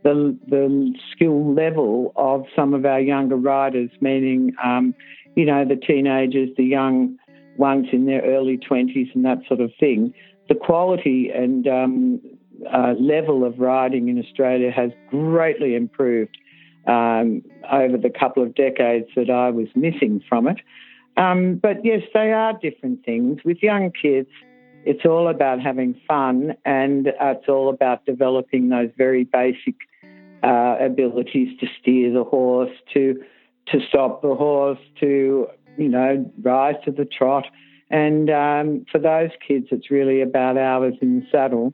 the 0.03 0.37
the 0.49 0.95
skill 1.13 1.55
level 1.55 2.13
of 2.17 2.45
some 2.55 2.75
of 2.75 2.85
our 2.85 3.01
younger 3.01 3.37
riders. 3.37 3.91
Meaning, 4.01 4.55
um, 4.63 4.95
you 5.37 5.45
know, 5.45 5.65
the 5.65 5.77
teenagers, 5.77 6.51
the 6.57 6.65
young 6.65 7.17
ones 7.57 7.87
in 7.93 8.07
their 8.07 8.23
early 8.23 8.57
twenties, 8.57 9.09
and 9.15 9.25
that 9.25 9.39
sort 9.49 9.61
of 9.61 9.71
thing. 9.79 10.15
The 10.49 10.55
quality 10.55 11.31
and 11.35 11.67
um, 11.67 12.21
uh, 12.73 12.95
level 13.01 13.45
of 13.45 13.59
riding 13.59 14.09
in 14.09 14.19
Australia 14.19 14.71
has 14.71 14.91
greatly 15.09 15.75
improved 15.75 16.37
um, 16.87 17.43
over 17.73 17.97
the 17.97 18.11
couple 18.11 18.43
of 18.43 18.55
decades 18.55 19.07
that 19.17 19.31
I 19.31 19.51
was 19.51 19.69
missing 19.75 20.23
from 20.29 20.49
it. 20.49 20.59
Um, 21.17 21.57
but 21.63 21.85
yes, 21.85 22.03
they 22.13 22.33
are 22.33 22.53
different 22.61 23.05
things. 23.05 23.41
With 23.45 23.63
young 23.63 23.91
kids, 23.91 24.29
it's 24.85 25.05
all 25.05 25.29
about 25.29 25.61
having 25.61 25.99
fun 26.07 26.55
and 26.65 27.09
it's 27.21 27.49
all 27.49 27.69
about 27.71 28.05
developing 28.05 28.69
those 28.69 28.91
very 28.97 29.25
basic 29.25 29.75
uh, 30.43 30.77
abilities 30.81 31.49
to 31.61 31.67
steer 31.81 32.13
the 32.13 32.25
horse, 32.25 32.71
to 32.93 33.23
to 33.69 33.79
stop 33.89 34.21
the 34.21 34.35
horse, 34.35 34.79
to 35.01 35.47
you 35.79 35.89
know 35.89 36.31
rise 36.43 36.77
to 36.85 36.91
the 36.91 37.05
trot. 37.05 37.47
And 37.91 38.29
um, 38.31 38.85
for 38.91 38.99
those 38.99 39.31
kids, 39.47 39.69
it's 39.71 39.91
really 39.91 40.21
about 40.21 40.59
hours 40.59 40.95
in 41.01 41.21
the 41.21 41.27
saddle. 41.31 41.73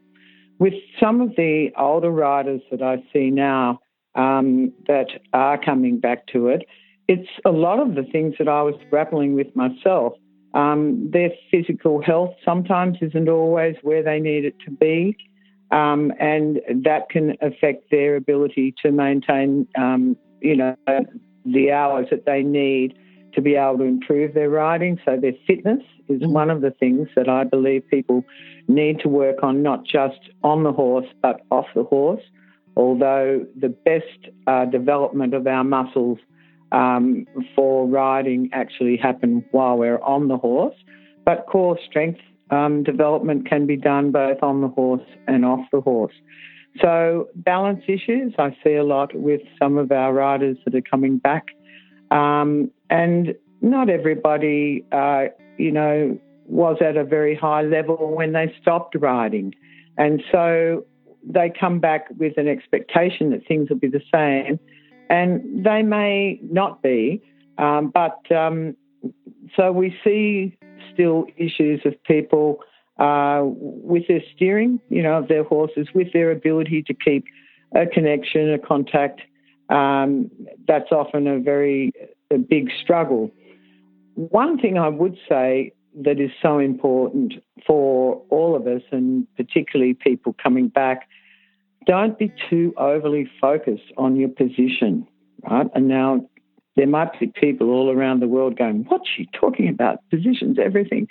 With 0.59 0.75
some 1.01 1.21
of 1.21 1.35
the 1.37 1.71
older 1.77 2.11
riders 2.11 2.61
that 2.71 2.83
I 2.83 3.03
see 3.13 3.31
now 3.31 3.81
um, 4.15 4.73
that 4.87 5.09
are 5.33 5.59
coming 5.59 5.99
back 5.99 6.27
to 6.29 6.49
it, 6.49 6.67
it's 7.09 7.29
a 7.45 7.51
lot 7.51 7.81
of 7.81 7.95
the 7.95 8.03
things 8.03 8.35
that 8.39 8.49
I 8.49 8.63
was 8.63 8.75
grappling 8.91 9.35
with 9.35 9.55
myself. 9.57 10.13
Um, 10.55 11.11
their 11.13 11.31
physical 11.51 12.03
health 12.03 12.35
sometimes 12.45 12.99
isn't 13.01 13.29
always 13.29 13.77
where 13.83 14.03
they 14.03 14.19
need 14.19 14.45
it 14.45 14.57
to 14.65 14.71
be, 14.71 15.17
um, 15.71 16.13
and 16.19 16.61
that 16.83 17.09
can 17.09 17.37
affect 17.41 17.91
their 17.91 18.17
ability 18.17 18.75
to 18.83 18.91
maintain, 18.91 19.69
um, 19.79 20.17
you 20.41 20.57
know, 20.57 20.77
the 21.45 21.71
hours 21.71 22.09
that 22.11 22.27
they 22.27 22.43
need 22.43 22.99
to 23.35 23.41
be 23.41 23.55
able 23.55 23.79
to 23.79 23.85
improve 23.85 24.35
their 24.35 24.51
riding. 24.51 24.99
So 25.05 25.17
their 25.17 25.35
fitness 25.47 25.83
is 26.09 26.21
mm-hmm. 26.21 26.33
one 26.33 26.51
of 26.51 26.61
the 26.63 26.73
things 26.73 27.09
that 27.15 27.29
I 27.29 27.45
believe 27.45 27.87
people 27.89 28.25
need 28.67 29.01
to 29.01 29.09
work 29.09 29.43
on, 29.43 29.63
not 29.63 29.85
just 29.85 30.19
on 30.43 30.65
the 30.65 30.73
horse 30.73 31.07
but 31.23 31.43
off 31.51 31.67
the 31.75 31.85
horse. 31.85 32.23
Although 32.77 33.47
the 33.59 33.69
best 33.69 34.33
uh, 34.47 34.65
development 34.65 35.35
of 35.35 35.47
our 35.47 35.65
muscles 35.65 36.19
um, 36.73 37.27
for 37.55 37.87
riding 37.87 38.51
actually 38.53 38.97
happen 38.97 39.45
while 39.51 39.77
we're 39.77 40.01
on 40.03 40.29
the 40.29 40.37
horse. 40.37 40.77
But 41.25 41.47
core 41.47 41.79
strength 41.89 42.21
um, 42.51 42.83
development 42.83 43.49
can 43.49 43.67
be 43.67 43.77
done 43.77 44.11
both 44.11 44.43
on 44.43 44.61
the 44.61 44.69
horse 44.69 45.07
and 45.27 45.45
off 45.45 45.61
the 45.73 45.81
horse. 45.81 46.15
So, 46.81 47.29
balance 47.35 47.83
issues, 47.89 48.35
I 48.39 48.57
see 48.63 48.75
a 48.75 48.85
lot 48.85 49.15
with 49.15 49.41
some 49.59 49.77
of 49.77 49.91
our 49.91 50.13
riders 50.13 50.57
that 50.65 50.75
are 50.75 50.81
coming 50.81 51.19
back. 51.19 51.47
Um, 52.11 52.71
and 52.89 53.35
not 53.61 53.91
everybody, 53.91 54.85
uh, 54.93 55.27
you 55.59 55.73
know, 55.73 56.19
was 56.47 56.77
at 56.81 56.97
a 56.97 57.05
very 57.05 57.35
high 57.35 57.63
level 57.63 58.15
when 58.15 58.33
they 58.33 58.55
stopped 58.61 58.95
riding. 58.99 59.55
And 59.99 60.23
so 60.33 60.87
they 61.25 61.53
come 61.59 61.81
back 61.81 62.07
with 62.19 62.39
an 62.39 62.49
expectation 62.49 63.31
that 63.31 63.47
things 63.47 63.69
will 63.69 63.79
be 63.79 63.89
the 63.89 64.03
same 64.13 64.59
and 65.11 65.67
they 65.67 65.83
may 65.83 66.39
not 66.43 66.83
be, 66.83 67.21
um, 67.59 67.93
but 67.93 68.21
um, 68.35 68.77
so 69.57 69.73
we 69.73 69.95
see 70.03 70.57
still 70.95 71.27
issues 71.37 71.83
of 71.85 72.03
people 72.05 72.61
uh, 72.99 73.43
with 73.45 74.07
their 74.09 74.23
steering, 74.35 74.81
you 74.89 75.03
know, 75.03 75.19
of 75.19 75.29
their 75.29 75.45
horses, 75.45 75.89
with 75.95 76.13
their 76.13 76.31
ability 76.31 76.83
to 76.85 76.95
keep 76.95 77.25
a 77.75 77.87
connection, 77.87 78.53
a 78.53 78.59
contact. 78.59 79.21
Um, 79.69 80.31
that's 80.67 80.91
often 80.93 81.27
a 81.27 81.39
very 81.39 81.93
a 82.33 82.39
big 82.39 82.71
struggle. 82.83 83.31
One 84.15 84.59
thing 84.59 84.79
I 84.79 84.89
would 84.89 85.17
say 85.29 85.73
that 86.03 86.21
is 86.21 86.31
so 86.41 86.59
important 86.59 87.35
for 87.67 88.23
all 88.31 88.55
of 88.55 88.67
us, 88.67 88.83
and 88.93 89.27
particularly 89.37 89.95
people 89.95 90.37
coming 90.41 90.69
back, 90.69 91.09
don't 91.87 92.19
be 92.19 92.33
too 92.49 92.75
overly 92.77 93.31
focused 93.41 93.93
on 93.97 94.17
your 94.17 94.29
position, 94.29 95.07
right? 95.49 95.67
And 95.75 95.89
now 95.89 96.29
there 96.77 96.87
might 96.87 97.19
be 97.19 97.27
people 97.29 97.71
all 97.71 97.91
around 97.91 98.21
the 98.21 98.29
world 98.29 98.57
going, 98.57 98.85
What's 98.89 99.09
she 99.17 99.29
talking 99.33 99.69
about? 99.69 99.99
Positions, 100.11 100.59
everything. 100.63 101.09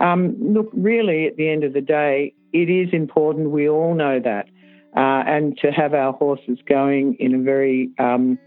Um, 0.00 0.36
look, 0.40 0.68
really, 0.72 1.26
at 1.26 1.36
the 1.36 1.48
end 1.48 1.64
of 1.64 1.72
the 1.72 1.80
day, 1.80 2.34
it 2.52 2.68
is 2.70 2.92
important. 2.92 3.50
We 3.50 3.68
all 3.68 3.94
know 3.94 4.20
that. 4.20 4.48
Uh, 4.96 5.22
and 5.26 5.58
to 5.58 5.70
have 5.70 5.92
our 5.92 6.12
horses 6.12 6.58
going 6.66 7.16
in 7.18 7.34
a 7.34 7.38
very, 7.38 7.90
um, 7.98 8.38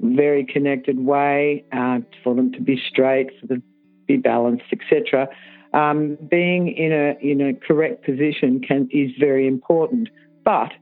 very 0.00 0.44
connected 0.44 0.98
way, 1.00 1.64
uh, 1.72 1.98
for 2.22 2.34
them 2.36 2.52
to 2.52 2.60
be 2.60 2.80
straight, 2.88 3.30
for 3.40 3.48
them 3.48 3.60
to 3.60 3.66
be 4.06 4.16
balanced, 4.16 4.64
etc. 4.70 5.28
Um, 5.72 6.16
being 6.30 6.68
in 6.68 6.92
a 6.92 7.18
in 7.20 7.40
a 7.40 7.52
correct 7.52 8.04
position 8.04 8.60
can 8.60 8.88
is 8.92 9.10
very 9.18 9.46
important. 9.48 10.08
But 10.44 10.72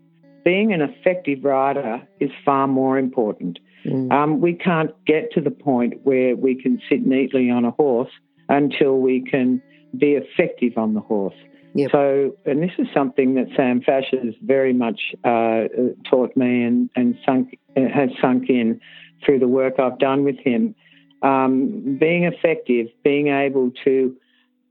being 0.47 0.73
an 0.73 0.81
effective 0.81 1.43
rider 1.43 2.01
is 2.21 2.31
far 2.45 2.69
more 2.69 2.97
important. 2.97 3.59
Mm. 3.85 4.13
Um, 4.13 4.41
we 4.41 4.55
can't 4.55 4.93
get 5.05 5.33
to 5.33 5.41
the 5.41 5.51
point 5.51 5.95
where 6.05 6.37
we 6.37 6.55
can 6.55 6.81
sit 6.89 7.05
neatly 7.05 7.51
on 7.51 7.65
a 7.65 7.73
horse 7.73 8.13
until 8.49 8.99
we 8.99 9.23
can 9.29 9.61
be 9.99 10.13
effective 10.13 10.79
on 10.79 10.95
the 10.95 11.01
horse. 11.01 11.35
Yep. 11.75 11.91
So, 11.91 12.37
and 12.47 12.63
this 12.63 12.71
is 12.79 12.87
something 12.95 13.35
that 13.35 13.49
Sam 13.57 13.83
Fash 13.83 14.13
has 14.13 14.35
very 14.41 14.73
much 14.73 15.01
uh, 15.25 15.65
taught 16.09 16.37
me 16.37 16.63
and, 16.63 16.91
and 16.95 17.19
sunk, 17.27 17.59
has 17.77 18.11
sunk 18.23 18.49
in 18.49 18.81
through 19.25 19.41
the 19.41 19.49
work 19.49 19.81
I've 19.81 19.99
done 19.99 20.23
with 20.23 20.39
him. 20.39 20.77
Um, 21.23 21.99
being 21.99 22.23
effective, 22.23 22.87
being 23.03 23.29
able 23.29 23.73
to 23.85 24.15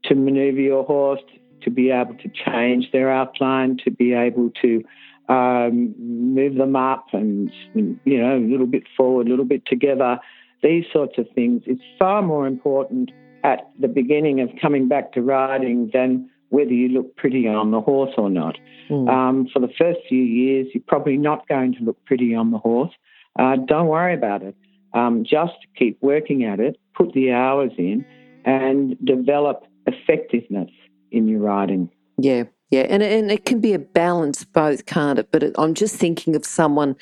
to 0.05 0.15
maneuver 0.15 0.61
your 0.61 0.85
horse, 0.85 1.19
to 1.63 1.69
be 1.71 1.89
able 1.89 2.13
to 2.13 2.29
change 2.29 2.91
their 2.93 3.11
outline, 3.11 3.77
to 3.83 3.91
be 3.91 4.13
able 4.13 4.51
to 4.61 4.83
um, 5.29 5.95
move 5.97 6.55
them 6.55 6.75
up 6.75 7.07
and, 7.13 7.51
you 7.73 8.21
know, 8.21 8.37
a 8.37 8.39
little 8.39 8.67
bit 8.67 8.83
forward, 8.95 9.27
a 9.27 9.29
little 9.29 9.45
bit 9.45 9.65
together, 9.65 10.19
these 10.61 10.85
sorts 10.91 11.17
of 11.17 11.27
things. 11.33 11.63
It's 11.65 11.81
far 11.97 12.21
more 12.21 12.47
important 12.47 13.11
at 13.43 13.69
the 13.79 13.87
beginning 13.87 14.41
of 14.41 14.49
coming 14.61 14.87
back 14.87 15.13
to 15.13 15.21
riding 15.21 15.89
than 15.93 16.29
whether 16.49 16.71
you 16.71 16.89
look 16.89 17.15
pretty 17.15 17.47
on 17.47 17.71
the 17.71 17.81
horse 17.81 18.13
or 18.17 18.29
not. 18.29 18.57
Mm. 18.89 19.09
Um, 19.09 19.47
for 19.51 19.59
the 19.59 19.71
first 19.79 19.99
few 20.07 20.23
years, 20.23 20.67
you're 20.73 20.83
probably 20.87 21.17
not 21.17 21.47
going 21.47 21.73
to 21.75 21.83
look 21.83 22.03
pretty 22.05 22.35
on 22.35 22.51
the 22.51 22.57
horse. 22.57 22.91
Uh, 23.37 23.57
don't 23.67 23.87
worry 23.87 24.13
about 24.13 24.41
it. 24.41 24.55
Um, 24.93 25.25
just 25.25 25.57
keep 25.77 25.97
working 26.01 26.45
at 26.45 26.59
it, 26.59 26.79
put 26.95 27.13
the 27.13 27.31
hours 27.31 27.71
in, 27.77 28.05
and 28.45 28.95
develop 29.03 29.65
effectiveness 29.85 30.69
in 31.11 31.27
your 31.27 31.41
riding. 31.41 31.89
Yeah, 32.17 32.43
yeah, 32.71 32.81
and, 32.89 33.03
and 33.03 33.31
it 33.31 33.45
can 33.45 33.61
be 33.61 33.73
a 33.73 33.79
balance 33.79 34.43
both, 34.43 34.87
can't 34.87 35.19
it? 35.19 35.29
But 35.31 35.43
it, 35.43 35.55
I'm 35.57 35.75
just 35.75 35.95
thinking 35.95 36.35
of 36.35 36.45
someone 36.45 36.95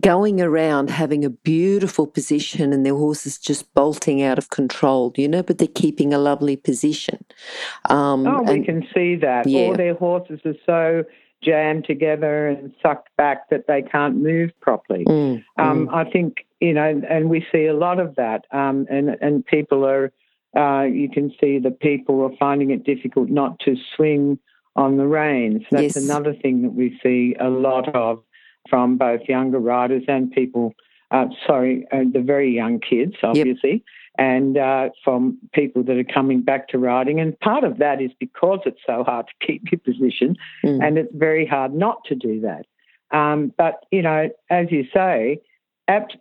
going 0.00 0.40
around 0.40 0.88
having 0.88 1.24
a 1.24 1.30
beautiful 1.30 2.06
position 2.06 2.72
and 2.72 2.86
their 2.86 2.94
horse 2.94 3.26
is 3.26 3.38
just 3.38 3.72
bolting 3.74 4.22
out 4.22 4.38
of 4.38 4.48
control, 4.48 5.12
you 5.16 5.28
know, 5.28 5.42
but 5.42 5.58
they're 5.58 5.68
keeping 5.68 6.14
a 6.14 6.18
lovely 6.18 6.56
position. 6.56 7.24
Um, 7.90 8.26
oh, 8.26 8.42
we 8.42 8.64
can 8.64 8.86
see 8.94 9.16
that. 9.16 9.46
Yeah. 9.46 9.60
All 9.60 9.76
their 9.76 9.94
horses 9.94 10.40
are 10.46 10.56
so 10.64 11.04
jammed 11.42 11.84
together 11.84 12.48
and 12.48 12.72
sucked 12.82 13.10
back 13.16 13.50
that 13.50 13.66
they 13.66 13.82
can't 13.82 14.16
move 14.16 14.50
properly. 14.60 15.04
Mm, 15.04 15.44
um, 15.58 15.88
mm. 15.88 15.94
I 15.94 16.08
think, 16.10 16.46
you 16.60 16.72
know, 16.72 17.02
and 17.08 17.28
we 17.28 17.44
see 17.52 17.66
a 17.66 17.74
lot 17.74 17.98
of 18.00 18.14
that. 18.14 18.46
Um, 18.50 18.86
and, 18.88 19.10
and 19.20 19.44
people 19.44 19.84
are, 19.84 20.10
uh, 20.56 20.84
you 20.84 21.10
can 21.10 21.34
see 21.40 21.58
that 21.58 21.80
people 21.80 22.22
are 22.22 22.34
finding 22.38 22.70
it 22.70 22.84
difficult 22.84 23.28
not 23.28 23.58
to 23.60 23.76
swing 23.94 24.38
on 24.76 24.96
the 24.96 25.06
reins. 25.06 25.62
That's 25.70 25.96
yes. 25.96 26.04
another 26.04 26.34
thing 26.34 26.62
that 26.62 26.74
we 26.74 26.98
see 27.02 27.36
a 27.38 27.48
lot 27.48 27.94
of 27.94 28.22
from 28.68 28.96
both 28.96 29.22
younger 29.28 29.58
riders 29.58 30.04
and 30.08 30.30
people, 30.30 30.74
uh, 31.10 31.26
sorry, 31.46 31.86
uh, 31.92 32.04
the 32.12 32.20
very 32.20 32.54
young 32.54 32.80
kids, 32.80 33.14
obviously, 33.22 33.72
yep. 33.72 33.82
and 34.18 34.56
uh, 34.56 34.90
from 35.04 35.38
people 35.52 35.82
that 35.84 35.96
are 35.96 36.04
coming 36.04 36.42
back 36.42 36.68
to 36.68 36.78
riding. 36.78 37.20
And 37.20 37.38
part 37.40 37.64
of 37.64 37.78
that 37.78 38.00
is 38.00 38.10
because 38.18 38.60
it's 38.64 38.80
so 38.86 39.04
hard 39.04 39.26
to 39.26 39.46
keep 39.46 39.62
your 39.70 39.80
position 39.80 40.36
mm. 40.64 40.82
and 40.82 40.96
it's 40.96 41.12
very 41.14 41.46
hard 41.46 41.74
not 41.74 42.04
to 42.06 42.14
do 42.14 42.40
that. 42.40 42.66
Um, 43.16 43.52
but, 43.58 43.84
you 43.90 44.00
know, 44.00 44.30
as 44.48 44.68
you 44.70 44.84
say, 44.94 45.40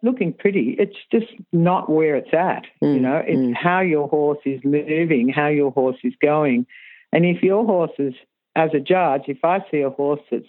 looking 0.03 0.33
pretty, 0.33 0.75
it's 0.77 0.97
just 1.11 1.31
not 1.53 1.89
where 1.89 2.15
it's 2.15 2.33
at. 2.33 2.65
Mm. 2.83 2.95
You 2.95 2.99
know, 2.99 3.23
it's 3.25 3.39
mm. 3.39 3.55
how 3.55 3.79
your 3.79 4.09
horse 4.09 4.39
is 4.45 4.59
moving, 4.63 5.29
how 5.29 5.47
your 5.47 5.71
horse 5.71 5.97
is 6.03 6.13
going. 6.21 6.65
And 7.13 7.25
if 7.25 7.41
your 7.43 7.65
horse 7.65 7.91
is 7.97 8.13
as 8.55 8.71
a 8.73 8.79
judge, 8.79 9.23
if 9.27 9.43
I 9.43 9.63
see 9.71 9.81
a 9.81 9.89
horse 9.89 10.21
that's 10.29 10.45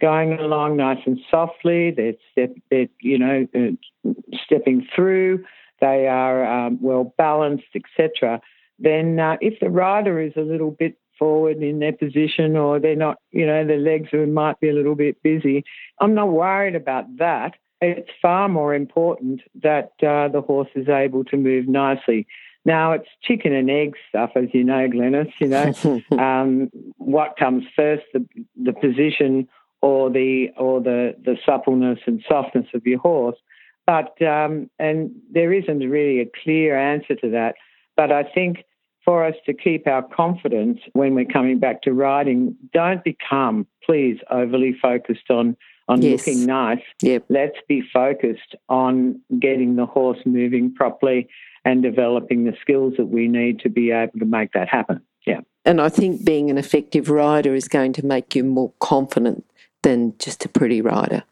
going 0.00 0.34
along 0.34 0.76
nice 0.76 0.98
and 1.06 1.18
softly, 1.30 1.90
they're, 1.90 2.14
step, 2.32 2.54
they're 2.70 2.88
you 3.00 3.18
know, 3.18 3.46
uh, 3.54 4.10
stepping 4.44 4.86
through, 4.94 5.44
they 5.80 6.06
are 6.06 6.44
um, 6.44 6.78
well 6.80 7.14
balanced, 7.16 7.74
etc., 7.74 8.40
then 8.78 9.18
uh, 9.18 9.36
if 9.40 9.58
the 9.60 9.70
rider 9.70 10.20
is 10.20 10.34
a 10.36 10.42
little 10.42 10.70
bit 10.70 10.98
forward 11.18 11.62
in 11.62 11.78
their 11.78 11.94
position 11.94 12.56
or 12.56 12.78
they're 12.78 12.94
not, 12.94 13.18
you 13.30 13.46
know, 13.46 13.66
their 13.66 13.78
legs 13.78 14.12
are, 14.12 14.26
might 14.26 14.60
be 14.60 14.68
a 14.68 14.74
little 14.74 14.94
bit 14.94 15.22
busy, 15.22 15.64
I'm 16.00 16.14
not 16.14 16.28
worried 16.28 16.74
about 16.74 17.16
that. 17.16 17.54
It's 17.80 18.10
far 18.20 18.48
more 18.48 18.74
important 18.74 19.40
that 19.62 19.92
uh, 20.02 20.28
the 20.28 20.42
horse 20.46 20.68
is 20.74 20.88
able 20.88 21.24
to 21.24 21.36
move 21.36 21.68
nicely. 21.68 22.26
Now 22.66 22.92
it's 22.92 23.08
chicken 23.22 23.54
and 23.54 23.70
egg 23.70 23.94
stuff, 24.08 24.32
as 24.34 24.48
you 24.52 24.64
know, 24.64 24.88
Glenys. 24.88 25.32
You 25.40 25.46
know, 25.46 26.02
um, 26.22 26.68
what 26.98 27.36
comes 27.38 27.64
first, 27.76 28.02
the 28.12 28.26
the 28.60 28.72
position 28.72 29.48
or 29.80 30.10
the 30.10 30.48
or 30.58 30.80
the 30.80 31.14
the 31.24 31.36
suppleness 31.46 32.00
and 32.06 32.22
softness 32.28 32.66
of 32.74 32.84
your 32.84 32.98
horse. 32.98 33.38
But 33.86 34.20
um, 34.20 34.68
and 34.80 35.12
there 35.30 35.52
isn't 35.52 35.78
really 35.78 36.20
a 36.20 36.26
clear 36.42 36.76
answer 36.76 37.14
to 37.14 37.30
that. 37.30 37.54
But 37.96 38.10
I 38.10 38.24
think 38.24 38.64
for 39.04 39.24
us 39.24 39.36
to 39.46 39.54
keep 39.54 39.86
our 39.86 40.02
confidence 40.02 40.80
when 40.92 41.14
we're 41.14 41.24
coming 41.24 41.60
back 41.60 41.82
to 41.82 41.92
riding, 41.92 42.56
don't 42.72 43.04
become, 43.04 43.64
please, 43.84 44.18
overly 44.28 44.76
focused 44.82 45.30
on 45.30 45.56
on 45.88 46.02
yes. 46.02 46.26
looking 46.26 46.46
nice. 46.46 46.82
Yep. 47.02 47.26
Let's 47.28 47.58
be 47.68 47.80
focused 47.92 48.56
on 48.68 49.20
getting 49.38 49.76
the 49.76 49.86
horse 49.86 50.18
moving 50.26 50.74
properly 50.74 51.28
and 51.66 51.82
developing 51.82 52.44
the 52.44 52.54
skills 52.60 52.94
that 52.96 53.06
we 53.06 53.26
need 53.26 53.58
to 53.58 53.68
be 53.68 53.90
able 53.90 54.18
to 54.20 54.24
make 54.24 54.52
that 54.52 54.68
happen. 54.68 55.02
Yeah. 55.26 55.40
And 55.64 55.80
I 55.80 55.88
think 55.88 56.24
being 56.24 56.48
an 56.48 56.58
effective 56.58 57.10
rider 57.10 57.54
is 57.56 57.66
going 57.66 57.92
to 57.94 58.06
make 58.06 58.36
you 58.36 58.44
more 58.44 58.72
confident 58.78 59.44
than 59.82 60.14
just 60.18 60.44
a 60.44 60.48
pretty 60.48 60.80
rider. 60.80 61.24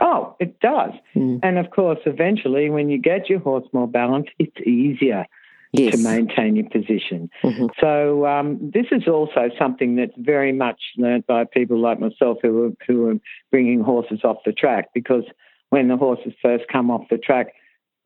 Oh, 0.00 0.34
it 0.40 0.58
does. 0.60 0.92
Mm. 1.14 1.40
And 1.42 1.58
of 1.58 1.70
course, 1.70 1.98
eventually, 2.06 2.70
when 2.70 2.88
you 2.88 2.98
get 2.98 3.28
your 3.28 3.38
horse 3.38 3.66
more 3.74 3.86
balanced, 3.86 4.30
it's 4.38 4.56
easier 4.66 5.26
yes. 5.72 5.94
to 5.94 6.02
maintain 6.02 6.56
your 6.56 6.70
position. 6.70 7.28
Mm-hmm. 7.44 7.66
So 7.78 8.26
um, 8.26 8.58
this 8.72 8.86
is 8.90 9.06
also 9.06 9.50
something 9.58 9.96
that's 9.96 10.16
very 10.16 10.52
much 10.52 10.80
learnt 10.96 11.26
by 11.26 11.44
people 11.44 11.78
like 11.78 12.00
myself 12.00 12.38
who 12.40 12.64
are, 12.64 12.70
who 12.86 13.10
are 13.10 13.14
bringing 13.50 13.80
horses 13.80 14.20
off 14.24 14.38
the 14.46 14.52
track 14.52 14.88
because 14.94 15.24
when 15.68 15.88
the 15.88 15.98
horses 15.98 16.32
first 16.40 16.64
come 16.72 16.90
off 16.90 17.02
the 17.10 17.18
track, 17.18 17.52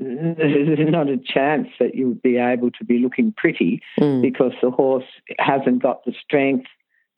there's 0.01 0.91
not 0.91 1.09
a 1.09 1.19
chance 1.19 1.69
that 1.79 1.95
you 1.95 2.09
would 2.09 2.23
be 2.23 2.39
able 2.39 2.71
to 2.73 2.85
be 2.85 2.99
looking 2.99 3.35
pretty 3.37 3.83
mm. 3.99 4.23
because 4.23 4.53
the 4.63 4.71
horse 4.71 5.05
hasn't 5.39 5.83
got 5.83 6.05
the 6.05 6.15
strength 6.25 6.67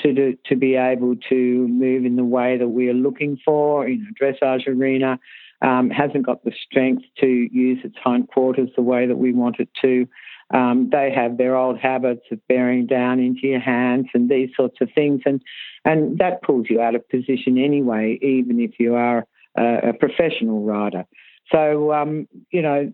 to 0.01 0.13
do, 0.13 0.37
to 0.47 0.57
be 0.57 0.75
able 0.75 1.15
to 1.29 1.69
move 1.69 2.05
in 2.05 2.17
the 2.17 2.25
way 2.25 2.59
that 2.59 2.69
we 2.69 2.89
are 2.89 2.95
looking 2.95 3.39
for 3.45 3.87
in 3.87 4.07
a 4.11 4.23
dressage 4.25 4.67
arena. 4.67 5.19
Um, 5.63 5.91
hasn't 5.91 6.27
got 6.27 6.43
the 6.43 6.53
strength 6.67 7.05
to 7.21 7.27
use 7.27 7.79
its 7.85 7.95
hindquarters 8.05 8.71
the 8.75 8.83
way 8.83 9.07
that 9.07 9.17
we 9.17 9.33
want 9.33 9.61
it 9.61 9.69
to. 9.83 10.09
Um, 10.53 10.91
they 10.91 11.13
have 11.15 11.39
their 11.39 11.57
old 11.57 11.79
habits 11.79 12.27
of 12.33 12.47
bearing 12.49 12.87
down 12.87 13.21
into 13.21 13.47
your 13.47 13.61
hands 13.61 14.07
and 14.13 14.29
these 14.29 14.51
sorts 14.57 14.79
of 14.81 14.89
things, 14.93 15.23
and 15.25 15.41
and 15.85 16.19
that 16.19 16.43
pulls 16.43 16.67
you 16.69 16.81
out 16.81 16.97
of 16.97 17.09
position 17.09 17.59
anyway, 17.59 18.19
even 18.21 18.59
if 18.59 18.73
you 18.81 18.97
are 18.97 19.27
a, 19.57 19.91
a 19.91 19.93
professional 19.93 20.65
rider. 20.65 21.05
So, 21.51 21.93
um, 21.93 22.29
you 22.51 22.63
know, 22.63 22.93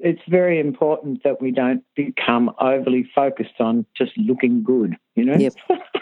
it's 0.00 0.22
very 0.28 0.60
important 0.60 1.22
that 1.24 1.40
we 1.40 1.50
don't 1.50 1.84
become 1.94 2.50
overly 2.60 3.08
focused 3.14 3.60
on 3.60 3.86
just 3.96 4.12
looking 4.16 4.62
good, 4.62 4.96
you 5.14 5.24
know? 5.24 5.36
Yep, 5.36 5.54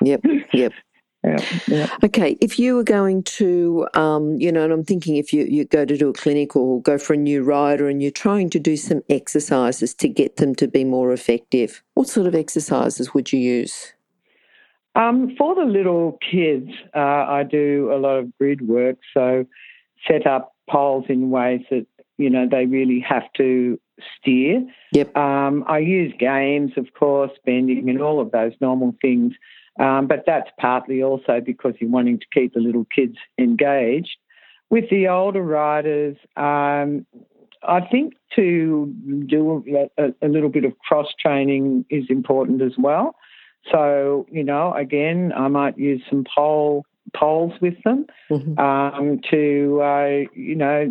yep, 0.02 0.24
yep. 0.52 0.72
Yeah, 1.24 1.44
yeah. 1.66 1.88
Okay, 2.04 2.38
if 2.40 2.60
you 2.60 2.76
were 2.76 2.84
going 2.84 3.24
to, 3.24 3.88
um, 3.94 4.36
you 4.36 4.52
know, 4.52 4.62
and 4.62 4.72
I'm 4.72 4.84
thinking 4.84 5.16
if 5.16 5.32
you, 5.32 5.44
you 5.46 5.64
go 5.64 5.84
to 5.84 5.96
do 5.96 6.10
a 6.10 6.12
clinic 6.12 6.54
or 6.54 6.80
go 6.80 6.96
for 6.96 7.14
a 7.14 7.16
new 7.16 7.42
rider 7.42 7.88
and 7.88 8.00
you're 8.00 8.12
trying 8.12 8.50
to 8.50 8.60
do 8.60 8.76
some 8.76 9.02
exercises 9.10 9.94
to 9.94 10.08
get 10.08 10.36
them 10.36 10.54
to 10.54 10.68
be 10.68 10.84
more 10.84 11.12
effective, 11.12 11.82
what 11.94 12.08
sort 12.08 12.28
of 12.28 12.36
exercises 12.36 13.14
would 13.14 13.32
you 13.32 13.40
use? 13.40 13.92
Um, 14.94 15.34
for 15.36 15.56
the 15.56 15.64
little 15.64 16.18
kids, 16.30 16.70
uh, 16.94 16.98
I 16.98 17.42
do 17.42 17.90
a 17.92 17.98
lot 17.98 18.18
of 18.18 18.38
grid 18.38 18.66
work, 18.66 18.98
so 19.12 19.44
set 20.06 20.24
up 20.24 20.54
poles 20.68 21.06
in 21.08 21.30
ways 21.30 21.62
that 21.70 21.86
you 22.16 22.30
know 22.30 22.46
they 22.50 22.66
really 22.66 23.00
have 23.00 23.32
to 23.36 23.78
steer. 24.18 24.62
Yep. 24.92 25.16
Um, 25.16 25.64
I 25.66 25.78
use 25.78 26.12
games, 26.18 26.72
of 26.76 26.86
course, 26.98 27.32
bending 27.44 27.88
and 27.88 28.00
all 28.00 28.20
of 28.20 28.30
those 28.30 28.52
normal 28.60 28.94
things, 29.00 29.34
um, 29.78 30.06
but 30.06 30.24
that's 30.26 30.50
partly 30.60 31.02
also 31.02 31.40
because 31.44 31.74
you're 31.80 31.90
wanting 31.90 32.18
to 32.18 32.26
keep 32.32 32.54
the 32.54 32.60
little 32.60 32.86
kids 32.94 33.16
engaged. 33.38 34.16
With 34.70 34.90
the 34.90 35.08
older 35.08 35.42
riders, 35.42 36.16
um, 36.36 37.06
I 37.62 37.80
think 37.80 38.14
to 38.36 38.94
do 39.26 39.64
a, 39.98 40.12
a, 40.22 40.28
little 40.28 40.50
bit 40.50 40.64
of 40.64 40.78
cross 40.78 41.08
training 41.18 41.86
is 41.90 42.04
important 42.08 42.62
as 42.62 42.72
well. 42.78 43.16
So, 43.72 44.26
you 44.30 44.44
know, 44.44 44.72
again, 44.74 45.32
I 45.36 45.48
might 45.48 45.78
use 45.78 46.02
some 46.08 46.24
pole 46.34 46.84
poles 47.16 47.52
with 47.60 47.74
them 47.84 48.06
mm-hmm. 48.30 48.58
um, 48.58 49.20
to, 49.30 49.80
uh, 49.82 50.30
you 50.34 50.54
know, 50.54 50.86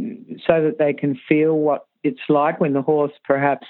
so 0.45 0.63
that 0.63 0.75
they 0.79 0.93
can 0.93 1.19
feel 1.27 1.55
what 1.55 1.87
it's 2.03 2.21
like 2.29 2.59
when 2.59 2.73
the 2.73 2.81
horse 2.81 3.13
perhaps 3.23 3.67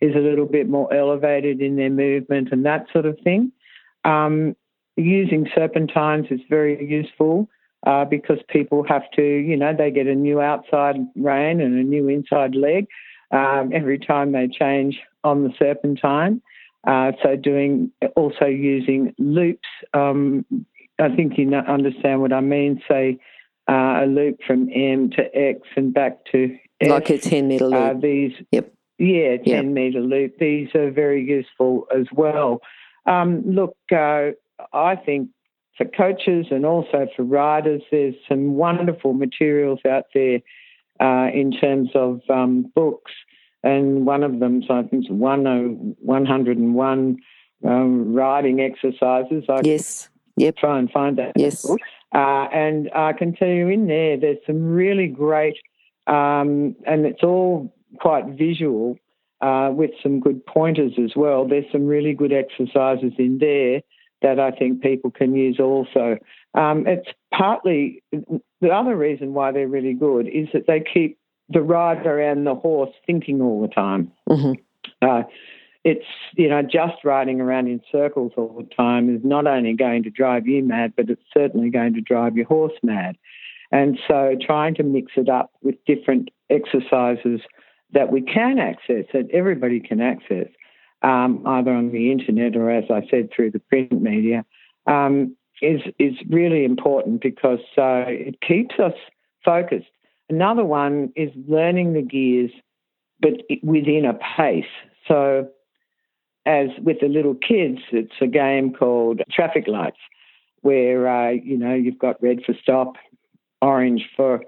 is 0.00 0.14
a 0.14 0.18
little 0.18 0.46
bit 0.46 0.68
more 0.68 0.92
elevated 0.92 1.60
in 1.60 1.76
their 1.76 1.90
movement 1.90 2.48
and 2.52 2.64
that 2.64 2.86
sort 2.92 3.06
of 3.06 3.18
thing. 3.22 3.52
Um, 4.04 4.56
using 4.96 5.48
serpentines 5.54 6.26
is 6.30 6.40
very 6.48 6.84
useful 6.84 7.48
uh, 7.86 8.04
because 8.04 8.38
people 8.48 8.84
have 8.88 9.10
to, 9.16 9.22
you 9.22 9.56
know, 9.56 9.74
they 9.76 9.90
get 9.90 10.06
a 10.06 10.14
new 10.14 10.40
outside 10.40 10.96
rein 11.16 11.60
and 11.60 11.78
a 11.78 11.82
new 11.82 12.08
inside 12.08 12.54
leg 12.54 12.86
um, 13.30 13.70
every 13.74 13.98
time 13.98 14.32
they 14.32 14.48
change 14.48 14.98
on 15.24 15.44
the 15.44 15.50
serpentine. 15.58 16.40
Uh, 16.86 17.12
so 17.22 17.36
doing 17.36 17.90
also 18.16 18.46
using 18.46 19.14
loops 19.18 19.68
um, 19.92 20.44
I 21.00 21.14
think 21.14 21.38
you 21.38 21.54
understand 21.54 22.20
what 22.20 22.32
I 22.32 22.40
mean. 22.40 22.82
Say 22.88 23.18
uh, 23.68 24.00
a 24.02 24.06
loop 24.06 24.40
from 24.46 24.68
M 24.72 25.10
to 25.10 25.22
X 25.34 25.60
and 25.76 25.94
back 25.94 26.24
to 26.32 26.56
F. 26.80 26.90
Like 26.90 27.10
a 27.10 27.18
10 27.18 27.48
metre 27.48 27.66
loop. 27.66 27.74
Uh, 27.74 27.94
these, 28.00 28.32
yep. 28.50 28.72
Yeah, 28.98 29.36
10 29.36 29.46
yep. 29.46 29.64
metre 29.64 30.00
loop. 30.00 30.38
These 30.38 30.68
are 30.74 30.90
very 30.90 31.24
useful 31.24 31.86
as 31.96 32.06
well. 32.12 32.60
Um, 33.06 33.42
look, 33.46 33.76
uh, 33.92 34.30
I 34.72 34.96
think 34.96 35.30
for 35.76 35.86
coaches 35.86 36.46
and 36.50 36.66
also 36.66 37.06
for 37.16 37.22
riders, 37.22 37.82
there's 37.90 38.14
some 38.28 38.54
wonderful 38.54 39.14
materials 39.14 39.80
out 39.88 40.04
there 40.14 40.40
uh, 41.00 41.28
in 41.32 41.52
terms 41.52 41.90
of 41.94 42.20
um, 42.28 42.70
books. 42.74 43.12
And 43.62 44.06
one 44.06 44.22
of 44.22 44.40
them, 44.40 44.62
so 44.66 44.74
I 44.74 44.82
think 44.82 45.04
it's 45.04 45.10
101 45.10 47.16
um, 47.66 48.14
riding 48.14 48.60
exercises. 48.60 49.44
I 49.48 49.60
yes. 49.64 50.08
Yep. 50.40 50.56
Try 50.56 50.78
and 50.78 50.90
find 50.90 51.18
that. 51.18 51.32
Yes. 51.36 51.68
Uh, 51.68 52.48
and 52.52 52.90
I 52.94 53.12
can 53.12 53.34
tell 53.34 53.48
you 53.48 53.68
in 53.68 53.86
there, 53.86 54.16
there's 54.16 54.38
some 54.46 54.72
really 54.72 55.06
great, 55.06 55.56
um, 56.06 56.74
and 56.86 57.04
it's 57.04 57.22
all 57.22 57.72
quite 58.00 58.24
visual 58.26 58.98
uh, 59.42 59.70
with 59.72 59.90
some 60.02 60.18
good 60.18 60.44
pointers 60.46 60.92
as 61.02 61.12
well. 61.14 61.46
There's 61.46 61.70
some 61.70 61.86
really 61.86 62.14
good 62.14 62.32
exercises 62.32 63.12
in 63.18 63.38
there 63.38 63.82
that 64.22 64.40
I 64.40 64.50
think 64.50 64.82
people 64.82 65.10
can 65.10 65.36
use 65.36 65.60
also. 65.60 66.16
Um, 66.54 66.86
it's 66.86 67.08
partly 67.32 68.02
the 68.10 68.70
other 68.70 68.96
reason 68.96 69.34
why 69.34 69.52
they're 69.52 69.68
really 69.68 69.94
good 69.94 70.26
is 70.26 70.48
that 70.54 70.66
they 70.66 70.80
keep 70.80 71.18
the 71.50 71.62
rider 71.62 72.18
and 72.18 72.46
the 72.46 72.54
horse 72.54 72.94
thinking 73.06 73.42
all 73.42 73.60
the 73.60 73.68
time. 73.68 74.10
Mm-hmm. 74.28 74.52
Uh, 75.02 75.22
it's 75.84 76.04
you 76.36 76.48
know 76.48 76.62
just 76.62 77.04
riding 77.04 77.40
around 77.40 77.68
in 77.68 77.80
circles 77.90 78.32
all 78.36 78.54
the 78.58 78.74
time 78.74 79.14
is 79.14 79.22
not 79.24 79.46
only 79.46 79.74
going 79.74 80.02
to 80.02 80.10
drive 80.10 80.46
you 80.46 80.62
mad, 80.62 80.92
but 80.96 81.08
it's 81.08 81.22
certainly 81.32 81.70
going 81.70 81.94
to 81.94 82.00
drive 82.00 82.36
your 82.36 82.46
horse 82.46 82.72
mad. 82.82 83.16
And 83.72 83.98
so, 84.08 84.36
trying 84.44 84.74
to 84.76 84.82
mix 84.82 85.12
it 85.16 85.28
up 85.28 85.52
with 85.62 85.76
different 85.86 86.30
exercises 86.50 87.40
that 87.92 88.12
we 88.12 88.20
can 88.20 88.58
access, 88.58 89.04
that 89.12 89.28
everybody 89.32 89.80
can 89.80 90.00
access, 90.00 90.48
um, 91.02 91.42
either 91.46 91.70
on 91.70 91.92
the 91.92 92.10
internet 92.10 92.56
or, 92.56 92.70
as 92.70 92.84
I 92.90 93.06
said, 93.10 93.30
through 93.34 93.52
the 93.52 93.60
print 93.60 93.92
media, 93.92 94.44
um, 94.86 95.36
is 95.62 95.80
is 95.98 96.14
really 96.28 96.64
important 96.64 97.22
because 97.22 97.60
uh, 97.78 98.04
it 98.06 98.40
keeps 98.40 98.74
us 98.78 98.94
focused. 99.44 99.90
Another 100.28 100.64
one 100.64 101.12
is 101.16 101.30
learning 101.48 101.92
the 101.92 102.02
gears, 102.02 102.50
but 103.20 103.32
within 103.62 104.04
a 104.04 104.14
pace. 104.36 104.64
So, 105.06 105.48
as 106.50 106.68
with 106.82 106.98
the 107.00 107.08
little 107.08 107.34
kids, 107.34 107.78
it's 107.92 108.18
a 108.20 108.26
game 108.26 108.72
called 108.72 109.20
traffic 109.30 109.66
lights, 109.68 110.02
where 110.62 111.08
uh, 111.08 111.30
you 111.30 111.56
know 111.56 111.74
you've 111.74 111.98
got 111.98 112.20
red 112.22 112.38
for 112.44 112.54
stop, 112.60 112.94
orange 113.62 114.02
for 114.16 114.42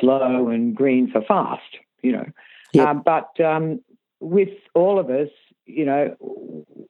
slow, 0.00 0.48
and 0.48 0.74
green 0.74 1.10
for 1.10 1.22
fast. 1.22 1.72
You 2.02 2.12
know, 2.12 2.26
Yep. 2.72 2.88
uh, 2.88 2.94
but 2.94 3.40
um, 3.44 3.80
with 4.20 4.54
all 4.74 4.98
of 4.98 5.10
us, 5.10 5.28
you 5.66 5.84
know, 5.84 6.16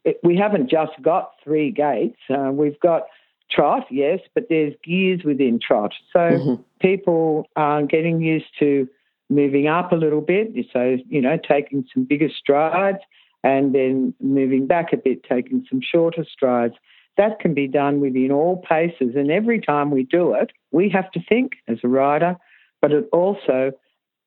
it, 0.04 0.18
we 0.22 0.36
haven't 0.36 0.70
just 0.70 0.92
got 1.02 1.32
three 1.42 1.72
gaits. 1.72 2.18
Uh, 2.30 2.50
we've 2.52 2.80
got 2.80 3.02
trot, 3.50 3.86
yes, 3.90 4.20
but 4.34 4.44
there's 4.48 4.74
gears 4.84 5.22
within 5.24 5.58
trot. 5.58 5.92
So 6.12 6.18
Mhm. 6.18 6.64
people 6.80 7.48
are 7.56 7.82
getting 7.82 8.20
used 8.20 8.52
to 8.58 8.88
moving 9.28 9.66
up 9.66 9.92
a 9.92 9.96
little 9.96 10.20
bit. 10.20 10.48
So, 10.72 10.98
you 11.08 11.20
know, 11.20 11.36
taking 11.36 11.84
some 11.92 12.04
bigger 12.04 12.28
strides 12.28 13.02
and 13.42 13.74
then 13.74 14.14
moving 14.20 14.66
back 14.66 14.92
a 14.92 14.96
bit, 14.96 15.22
taking 15.22 15.64
some 15.68 15.80
shorter 15.80 16.24
strides. 16.24 16.74
That 17.16 17.38
can 17.38 17.54
be 17.54 17.68
done 17.68 18.00
within 18.00 18.30
all 18.30 18.62
paces. 18.68 19.14
And 19.14 19.30
every 19.30 19.60
time 19.60 19.90
we 19.90 20.02
do 20.02 20.34
it, 20.34 20.52
we 20.70 20.90
have 20.90 21.10
to 21.12 21.20
think 21.26 21.52
as 21.66 21.78
a 21.82 21.88
rider, 21.88 22.36
but 22.82 22.92
it 22.92 23.08
also 23.12 23.72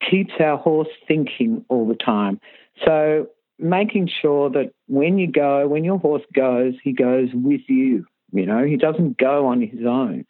keeps 0.10 0.34
our 0.40 0.58
horse 0.58 0.88
thinking 1.08 1.66
all 1.70 1.88
the 1.88 1.96
time. 1.96 2.40
So 2.86 3.28
making 3.60 4.08
sure 4.22 4.50
that 4.50 4.72
when 4.88 5.18
you 5.18 5.28
go, 5.28 5.68
when 5.68 5.84
your 5.84 6.00
horse 6.00 6.24
goes, 6.34 6.74
he 6.84 6.94
goes 6.94 7.30
with 7.34 7.62
you. 7.68 8.06
You 8.32 8.46
know, 8.46 8.64
he 8.64 8.78
doesn't 8.78 9.18
go 9.18 9.48
on 9.48 9.62
his 9.62 9.86
own. 9.86 10.26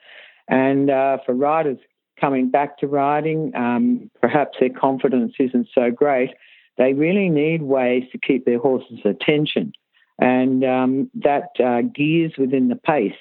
And 0.47 0.89
uh, 0.89 1.19
for 1.25 1.33
riders 1.33 1.77
coming 2.19 2.49
back 2.49 2.77
to 2.79 2.87
riding, 2.87 3.55
um, 3.55 4.09
perhaps 4.21 4.57
their 4.59 4.69
confidence 4.69 5.33
isn't 5.39 5.67
so 5.73 5.91
great. 5.91 6.31
They 6.79 6.93
really 6.93 7.29
need 7.29 7.61
ways 7.61 8.05
to 8.11 8.17
keep 8.17 8.45
their 8.45 8.57
horse's 8.57 9.01
attention. 9.05 9.73
And 10.17 10.63
um, 10.63 11.11
that 11.15 11.49
uh, 11.63 11.81
gears 11.81 12.33
within 12.37 12.69
the 12.69 12.75
pace 12.75 13.13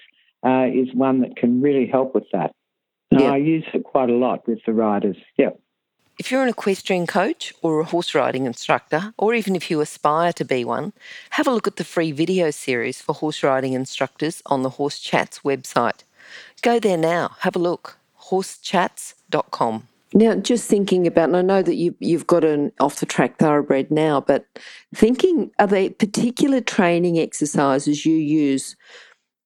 uh, 0.47 0.67
is 0.73 0.95
one 0.95 1.21
that 1.21 1.37
can 1.37 1.61
really 1.61 1.87
help 1.87 2.15
with 2.15 2.25
that. 2.33 2.53
And 3.11 3.21
Yeah. 3.21 3.33
I 3.33 3.37
use 3.37 3.65
it 3.75 3.85
quite 3.85 4.11
a 4.11 4.15
lot 4.15 4.47
with 4.49 4.61
the 4.65 4.73
riders. 4.73 5.17
Yeah. 5.37 5.51
If 6.19 6.31
you're 6.31 6.43
an 6.43 6.49
equestrian 6.49 7.07
coach 7.07 7.53
or 7.63 7.81
a 7.81 7.85
horse 7.85 8.15
riding 8.15 8.47
instructor, 8.47 9.13
or 9.19 9.35
even 9.35 9.55
if 9.57 9.71
you 9.71 9.81
aspire 9.81 10.33
to 10.35 10.45
be 10.45 10.65
one, 10.65 10.93
have 11.31 11.47
a 11.47 11.53
look 11.53 11.67
at 11.67 11.77
the 11.77 11.85
free 11.85 12.13
video 12.13 12.51
series 12.51 13.01
for 13.01 13.15
horse 13.15 13.43
riding 13.43 13.73
instructors 13.73 14.43
on 14.47 14.63
the 14.63 14.71
Horse 14.71 14.99
Chats 14.99 15.41
website. 15.41 16.03
Go 16.63 16.79
there 16.79 16.97
now, 16.97 17.37
have 17.41 17.57
a 17.57 17.61
look. 17.61 17.99
horsechats.com. 18.31 19.88
Now, 20.15 20.37
just 20.37 20.69
thinking 20.69 21.07
about, 21.07 21.29
and 21.29 21.37
I 21.37 21.43
know 21.43 21.63
that 21.63 21.75
you, 21.75 21.95
you've 22.01 22.27
got 22.27 22.45
an 22.45 22.73
off 22.81 23.01
the 23.01 23.07
track 23.07 23.39
thoroughbred 23.39 23.91
now, 23.91 24.21
but 24.21 24.47
thinking, 24.95 25.51
are 25.59 25.67
there 25.67 25.91
particular 25.91 26.61
training 26.61 27.19
exercises 27.19 28.07
you 28.07 28.15
use 28.17 28.75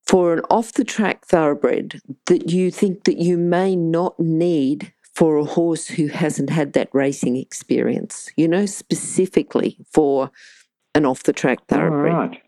for 0.07 0.35
an 0.35 0.41
off 0.51 0.73
the 0.73 0.85
track 0.85 1.25
thoroughbred 1.27 2.01
that 2.27 2.51
you 2.51 2.71
think 2.71 3.05
that 3.05 3.19
you 3.19 3.37
may 3.37 3.75
not 3.75 4.19
need 4.21 4.93
for 5.15 5.37
a 5.37 5.45
horse 5.45 5.89
who 5.89 6.07
hasn't 6.07 6.51
had 6.51 6.73
that 6.73 6.89
racing 6.93 7.37
experience, 7.37 8.31
you 8.37 8.49
know, 8.49 8.67
specifically 8.67 9.77
for 9.93 10.31
an 10.95 11.05
off 11.05 11.25
the 11.25 11.33
track 11.33 11.59
thoroughbred. 11.67 12.13
right. 12.13 12.43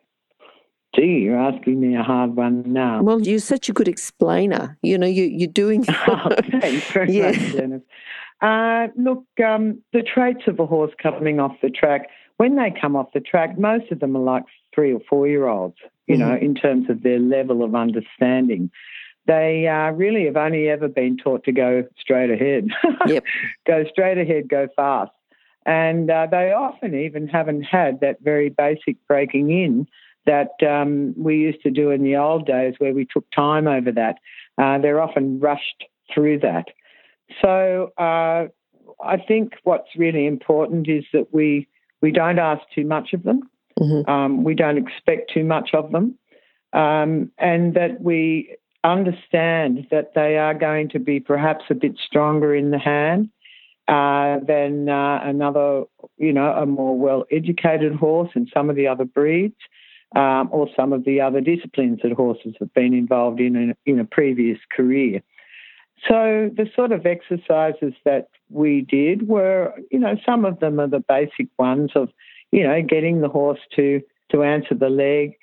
Gee, 0.95 1.21
you're 1.25 1.39
asking 1.39 1.81
me 1.81 1.97
a 1.97 2.03
hard 2.03 2.37
one 2.37 2.63
now. 2.67 3.03
Well, 3.03 3.21
you're 3.21 3.39
such 3.41 3.69
a 3.69 3.73
good 3.73 3.89
explainer. 3.89 4.79
You 4.83 4.97
know, 4.99 5.07
you, 5.07 5.25
you're 5.25 5.49
doing. 5.49 5.85
Oh, 6.07 6.29
Thanks 6.61 6.91
very 6.93 7.13
Yeah. 7.17 7.31
much, 7.33 7.53
Dennis. 7.53 7.83
Uh, 8.41 8.89
look, 8.97 9.25
um, 9.45 9.79
the 9.93 10.03
traits 10.03 10.43
of 10.47 10.61
a 10.61 10.67
horse 10.67 10.93
coming 11.03 11.41
off 11.41 11.53
the 11.63 11.71
track, 11.71 12.09
when 12.37 12.57
they 12.57 12.73
come 12.79 12.95
off 12.97 13.07
the 13.15 13.21
track, 13.21 13.59
most 13.59 13.91
of 13.91 14.01
them 14.01 14.17
are 14.17 14.23
like 14.23 14.45
three 14.75 14.93
or 14.93 15.01
four 15.09 15.27
year 15.27 15.47
olds, 15.49 15.77
you 16.07 16.17
know, 16.17 16.35
in 16.37 16.55
terms 16.55 16.91
of 16.91 17.03
their 17.03 17.19
level 17.19 17.63
of 17.65 17.75
understanding. 17.75 18.71
They 19.27 19.67
uh, 19.67 19.93
really 19.93 20.27
have 20.27 20.37
only 20.37 20.69
ever 20.69 20.87
been 20.89 21.17
taught 21.17 21.45
to 21.45 21.53
go 21.53 21.85
straight 21.99 22.31
ahead. 22.31 22.69
Yep. 23.07 23.25
go 23.67 23.85
straight 23.91 24.19
ahead, 24.19 24.49
go 24.49 24.69
fast. 24.77 25.13
And 25.65 26.11
uh, 26.11 26.27
they 26.31 26.53
often 26.53 26.95
even 26.95 27.27
haven't 27.29 27.63
had 27.63 28.01
that 28.01 28.19
very 28.21 28.51
basic 28.51 28.97
breaking 29.09 29.51
in 29.51 29.87
that 30.27 30.53
um, 30.67 31.15
we 31.17 31.37
used 31.37 31.63
to 31.63 31.71
do 31.71 31.91
in 31.91 32.03
the 32.03 32.17
old 32.17 32.47
days 32.47 32.75
where 32.79 32.95
we 32.95 33.07
took 33.07 33.25
time 33.31 33.67
over 33.67 33.93
that. 33.93 34.17
Uh, 34.59 34.79
they're 34.79 35.01
often 35.01 35.41
rushed 35.41 35.85
through 36.13 36.41
that. 36.41 36.67
So 37.43 37.93
uh, 37.99 38.47
I 39.03 39.17
think 39.27 39.55
what's 39.65 39.89
really 39.97 40.27
important 40.27 40.89
is 40.89 41.05
that 41.13 41.29
we, 41.33 41.69
we 42.01 42.11
don't 42.11 42.39
ask 42.39 42.63
too 42.75 42.85
much 42.85 43.13
of 43.13 43.23
them. 43.23 43.43
Mhm. 43.81 44.09
Um, 44.09 44.45
we 44.45 44.55
don't 44.55 44.79
expect 44.79 45.33
too 45.33 45.45
much 45.45 45.71
of 45.75 45.91
them. 45.91 46.19
Um, 46.73 47.31
and 47.39 47.75
that 47.75 48.01
we 48.01 48.57
understand 48.83 49.87
that 49.91 50.13
they 50.15 50.37
are 50.37 50.55
going 50.55 50.89
to 50.91 50.99
be 50.99 51.21
perhaps 51.21 51.65
a 51.71 51.75
bit 51.75 51.97
stronger 52.05 52.55
in 52.55 52.71
the 52.71 52.79
hand 52.79 53.31
uh, 53.89 54.39
than 54.47 54.89
uh, 54.89 55.21
another, 55.23 55.85
you 56.17 56.33
know, 56.33 56.53
a 56.53 56.67
more 56.67 56.99
well 56.99 57.25
educated 57.31 57.95
horse 57.95 58.31
in 58.35 58.47
some 58.53 58.71
of 58.71 58.77
the 58.77 58.87
other 58.87 59.05
breeds 59.05 59.57
um, 60.14 60.48
or 60.53 60.68
some 60.77 60.92
of 60.92 61.05
the 61.05 61.20
other 61.20 61.40
disciplines 61.40 62.00
that 62.03 62.12
horses 62.12 62.55
have 62.61 62.72
been 62.74 62.94
involved 62.94 63.40
in 63.40 63.57
in, 63.57 63.74
in 63.87 63.98
a 63.98 64.05
previous 64.05 64.59
career. 64.74 65.22
So 66.09 66.50
the 66.55 66.68
sort 66.74 66.92
of 66.92 67.07
exercises 67.07 67.94
that 68.05 68.29
we 68.50 68.83
did 68.83 69.27
were, 69.27 69.72
you 69.90 69.98
know, 69.98 70.16
some 70.24 70.44
of 70.44 70.61
them 70.61 70.79
are 70.79 70.87
the 70.87 71.00
basic 71.00 71.48
ones 71.59 71.92
of, 71.94 72.11
you 72.53 72.62
know, 72.62 72.83
getting 72.83 73.20
the 73.20 73.29
horse 73.29 73.61
to 73.77 74.03
to 74.31 74.42
answer 74.42 74.74
the 74.74 74.90
leg, 74.90 75.37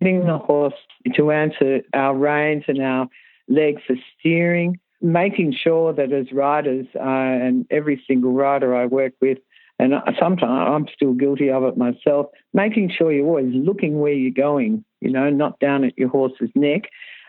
getting 0.00 0.26
the 0.26 0.38
horse 0.38 0.74
to 1.14 1.30
answer 1.30 1.80
our 1.92 2.14
reins 2.14 2.64
and 2.68 2.80
our 2.82 3.08
leg 3.48 3.80
for 3.86 3.96
steering, 4.18 4.78
making 5.00 5.52
sure 5.52 5.92
that 5.92 6.12
as 6.12 6.32
riders, 6.32 6.86
uh, 6.94 7.00
and 7.00 7.66
every 7.70 8.02
single 8.06 8.32
rider 8.32 8.74
I 8.74 8.86
work 8.86 9.12
with, 9.20 9.38
and 9.78 9.94
sometimes 10.18 10.68
I'm 10.68 10.86
still 10.92 11.12
guilty 11.12 11.50
of 11.50 11.62
it 11.64 11.76
myself, 11.76 12.26
making 12.52 12.90
sure 12.90 13.12
you're 13.12 13.26
always 13.26 13.54
looking 13.54 14.00
where 14.00 14.12
you're 14.12 14.32
going, 14.32 14.84
you 15.00 15.10
know, 15.10 15.30
not 15.30 15.60
down 15.60 15.84
at 15.84 15.96
your 15.96 16.08
horse's 16.08 16.50
neck, 16.54 16.82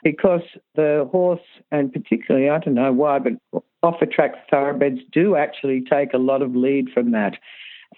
because 0.03 0.41
the 0.75 1.07
horse, 1.11 1.41
and 1.71 1.93
particularly, 1.93 2.49
I 2.49 2.57
don't 2.57 2.73
know 2.73 2.91
why, 2.91 3.19
but 3.19 3.63
off 3.83 3.99
the 3.99 4.07
track 4.07 4.49
thoroughbreds 4.49 5.01
do 5.11 5.35
actually 5.35 5.81
take 5.81 6.13
a 6.13 6.17
lot 6.17 6.41
of 6.41 6.55
lead 6.55 6.89
from 6.93 7.11
that. 7.11 7.37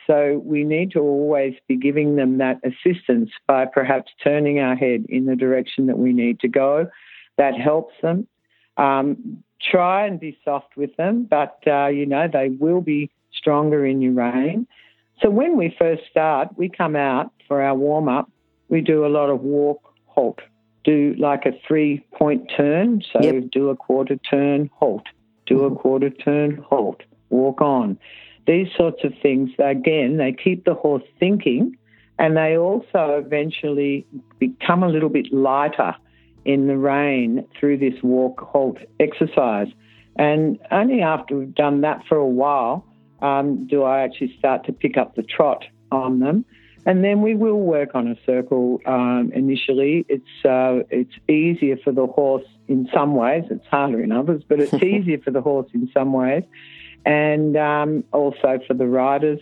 So 0.07 0.41
we 0.43 0.63
need 0.63 0.91
to 0.91 0.99
always 0.99 1.53
be 1.67 1.77
giving 1.77 2.15
them 2.15 2.37
that 2.39 2.59
assistance 2.63 3.29
by 3.47 3.65
perhaps 3.65 4.11
turning 4.23 4.59
our 4.59 4.75
head 4.75 5.05
in 5.09 5.25
the 5.25 5.35
direction 5.35 5.87
that 5.87 5.97
we 5.97 6.11
need 6.11 6.39
to 6.41 6.47
go. 6.47 6.89
That 7.37 7.55
helps 7.55 7.93
them. 8.01 8.27
Um, 8.77 9.43
try 9.61 10.07
and 10.07 10.19
be 10.19 10.37
soft 10.43 10.75
with 10.75 10.95
them, 10.95 11.27
but 11.29 11.59
uh, 11.67 11.87
you 11.87 12.05
know 12.05 12.27
they 12.31 12.49
will 12.49 12.81
be 12.81 13.11
stronger 13.41 13.85
in 13.85 14.01
your 14.01 14.13
rein. 14.13 14.67
So 15.21 15.29
when 15.29 15.57
we 15.57 15.75
first 15.77 16.03
start, 16.09 16.49
we 16.57 16.69
come 16.69 16.95
out 16.95 17.31
for 17.47 17.61
our 17.61 17.75
warm 17.75 18.07
up. 18.07 18.29
We 18.69 18.81
do 18.81 19.05
a 19.05 19.09
lot 19.09 19.29
of 19.29 19.41
walk, 19.41 19.93
halt, 20.05 20.39
do 20.83 21.15
like 21.17 21.45
a 21.45 21.51
three 21.67 22.03
point 22.13 22.51
turn. 22.55 23.01
So 23.11 23.21
Yep. 23.21 23.51
do 23.51 23.69
a 23.69 23.75
quarter 23.75 24.15
turn, 24.17 24.69
halt. 24.73 25.03
Do 25.45 25.65
a 25.65 25.69
mm-hmm. 25.69 25.79
quarter 25.79 26.09
turn, 26.09 26.63
halt. 26.69 27.01
Walk 27.29 27.61
on. 27.61 27.97
These 28.47 28.67
sorts 28.75 29.03
of 29.03 29.13
things, 29.21 29.51
again, 29.59 30.17
they 30.17 30.33
keep 30.33 30.65
the 30.65 30.73
horse 30.73 31.03
thinking 31.19 31.77
and 32.17 32.37
they 32.37 32.57
also 32.57 33.21
eventually 33.23 34.05
become 34.39 34.83
a 34.83 34.87
little 34.87 35.09
bit 35.09 35.31
lighter 35.33 35.95
in 36.45 36.67
the 36.67 36.77
rein 36.77 37.45
through 37.59 37.77
this 37.77 38.01
walk 38.03 38.39
halt 38.51 38.77
exercise. 38.99 39.67
And 40.17 40.59
only 40.71 41.01
after 41.01 41.37
we've 41.37 41.55
done 41.55 41.81
that 41.81 42.03
for 42.07 42.17
a 42.17 42.27
while 42.27 42.85
um, 43.21 43.67
do 43.67 43.83
I 43.83 44.01
actually 44.01 44.35
start 44.37 44.65
to 44.65 44.73
pick 44.73 44.97
up 44.97 45.15
the 45.15 45.23
trot 45.23 45.63
on 45.91 46.19
them. 46.19 46.45
And 46.85 47.03
then 47.03 47.21
we 47.21 47.35
will 47.35 47.59
work 47.59 47.93
on 47.93 48.07
a 48.07 48.15
circle 48.25 48.81
um, 48.87 49.31
initially. 49.35 50.03
It's 50.09 50.45
uh, 50.45 50.83
it's 50.89 51.13
easier 51.29 51.77
for 51.77 51.91
the 51.91 52.07
horse 52.07 52.45
in 52.67 52.89
some 52.91 53.13
ways. 53.13 53.43
It's 53.51 53.67
harder 53.67 54.01
in 54.01 54.11
others, 54.11 54.41
but 54.47 54.59
it's 54.59 54.73
easier 54.83 55.19
for 55.19 55.29
the 55.29 55.41
horse 55.41 55.69
in 55.73 55.89
some 55.93 56.11
ways, 56.11 56.43
and 57.05 57.55
um, 57.55 58.03
also 58.11 58.59
for 58.67 58.73
the 58.73 58.87
riders. 58.87 59.39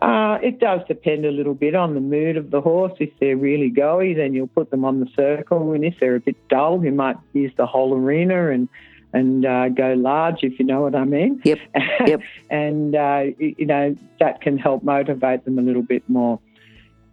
Uh, 0.00 0.38
it 0.42 0.58
does 0.58 0.80
depend 0.88 1.26
a 1.26 1.30
little 1.30 1.52
bit 1.52 1.74
on 1.74 1.92
the 1.92 2.00
mood 2.00 2.38
of 2.38 2.50
the 2.50 2.62
horse. 2.62 2.94
If 2.98 3.10
they're 3.20 3.36
really 3.36 3.70
goey, 3.70 4.16
then 4.16 4.32
you'll 4.32 4.46
put 4.46 4.70
them 4.70 4.82
on 4.82 5.00
the 5.00 5.08
circle, 5.14 5.72
and 5.74 5.84
if 5.84 5.96
they're 6.00 6.16
a 6.16 6.20
bit 6.20 6.36
dull, 6.48 6.82
you 6.82 6.92
might 6.92 7.16
use 7.34 7.52
the 7.58 7.66
whole 7.66 7.94
arena 7.94 8.50
and 8.50 8.70
and 9.12 9.44
uh, 9.44 9.68
go 9.68 9.94
large, 9.94 10.42
if 10.42 10.58
you 10.58 10.64
know 10.64 10.82
what 10.82 10.94
I 10.94 11.04
mean. 11.04 11.40
Yep. 11.44 11.58
Yep. 12.06 12.20
and 12.50 12.94
uh, 12.94 13.24
you 13.38 13.66
know 13.66 13.96
that 14.18 14.40
can 14.40 14.58
help 14.58 14.82
motivate 14.82 15.44
them 15.44 15.58
a 15.58 15.62
little 15.62 15.82
bit 15.82 16.08
more. 16.08 16.40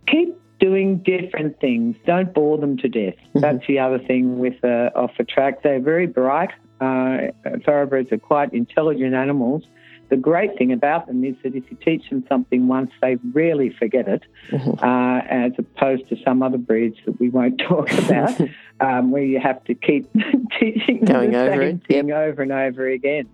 Keep 0.07 0.39
doing 0.59 0.97
different 0.99 1.59
things. 1.59 1.95
Don't 2.05 2.33
bore 2.33 2.57
them 2.57 2.77
to 2.77 2.87
death. 2.87 3.15
That's 3.35 3.65
the 3.67 3.79
other 3.79 3.99
thing 3.99 4.39
with 4.39 4.63
uh, 4.63 4.89
off 4.95 5.11
the 5.17 5.23
track. 5.23 5.61
They're 5.63 5.79
very 5.79 6.07
bright. 6.07 6.51
Uh, 6.79 7.31
thoroughbreds 7.65 8.11
are 8.11 8.17
quite 8.17 8.53
intelligent 8.53 9.13
animals. 9.13 9.63
The 10.09 10.17
great 10.17 10.57
thing 10.57 10.71
about 10.71 11.07
them 11.07 11.23
is 11.25 11.35
that 11.43 11.55
if 11.55 11.69
you 11.69 11.77
teach 11.83 12.09
them 12.09 12.23
something 12.29 12.67
once, 12.67 12.91
they 13.01 13.17
rarely 13.33 13.69
forget 13.77 14.07
it, 14.07 14.23
uh, 14.53 15.21
as 15.29 15.51
opposed 15.57 16.07
to 16.09 16.15
some 16.23 16.41
other 16.41 16.57
breeds 16.57 16.97
that 17.05 17.19
we 17.19 17.29
won't 17.29 17.59
talk 17.67 17.91
about, 17.91 18.39
um, 18.79 19.11
where 19.11 19.23
you 19.23 19.39
have 19.39 19.63
to 19.65 19.73
keep 19.73 20.09
teaching 20.59 21.01
them 21.01 21.13
Going 21.13 21.31
the 21.31 21.39
over 21.39 21.51
same 21.51 21.61
it, 21.61 21.81
yep. 21.89 22.05
thing 22.05 22.11
over 22.13 22.41
and 22.41 22.51
over 22.51 22.87
again. 22.87 23.27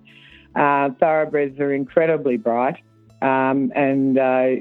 Uh, 0.55 0.89
thoroughbreds 0.99 1.59
are 1.59 1.73
incredibly 1.73 2.37
bright, 2.37 2.77
um, 3.21 3.71
and 3.75 4.17
uh, 4.17 4.55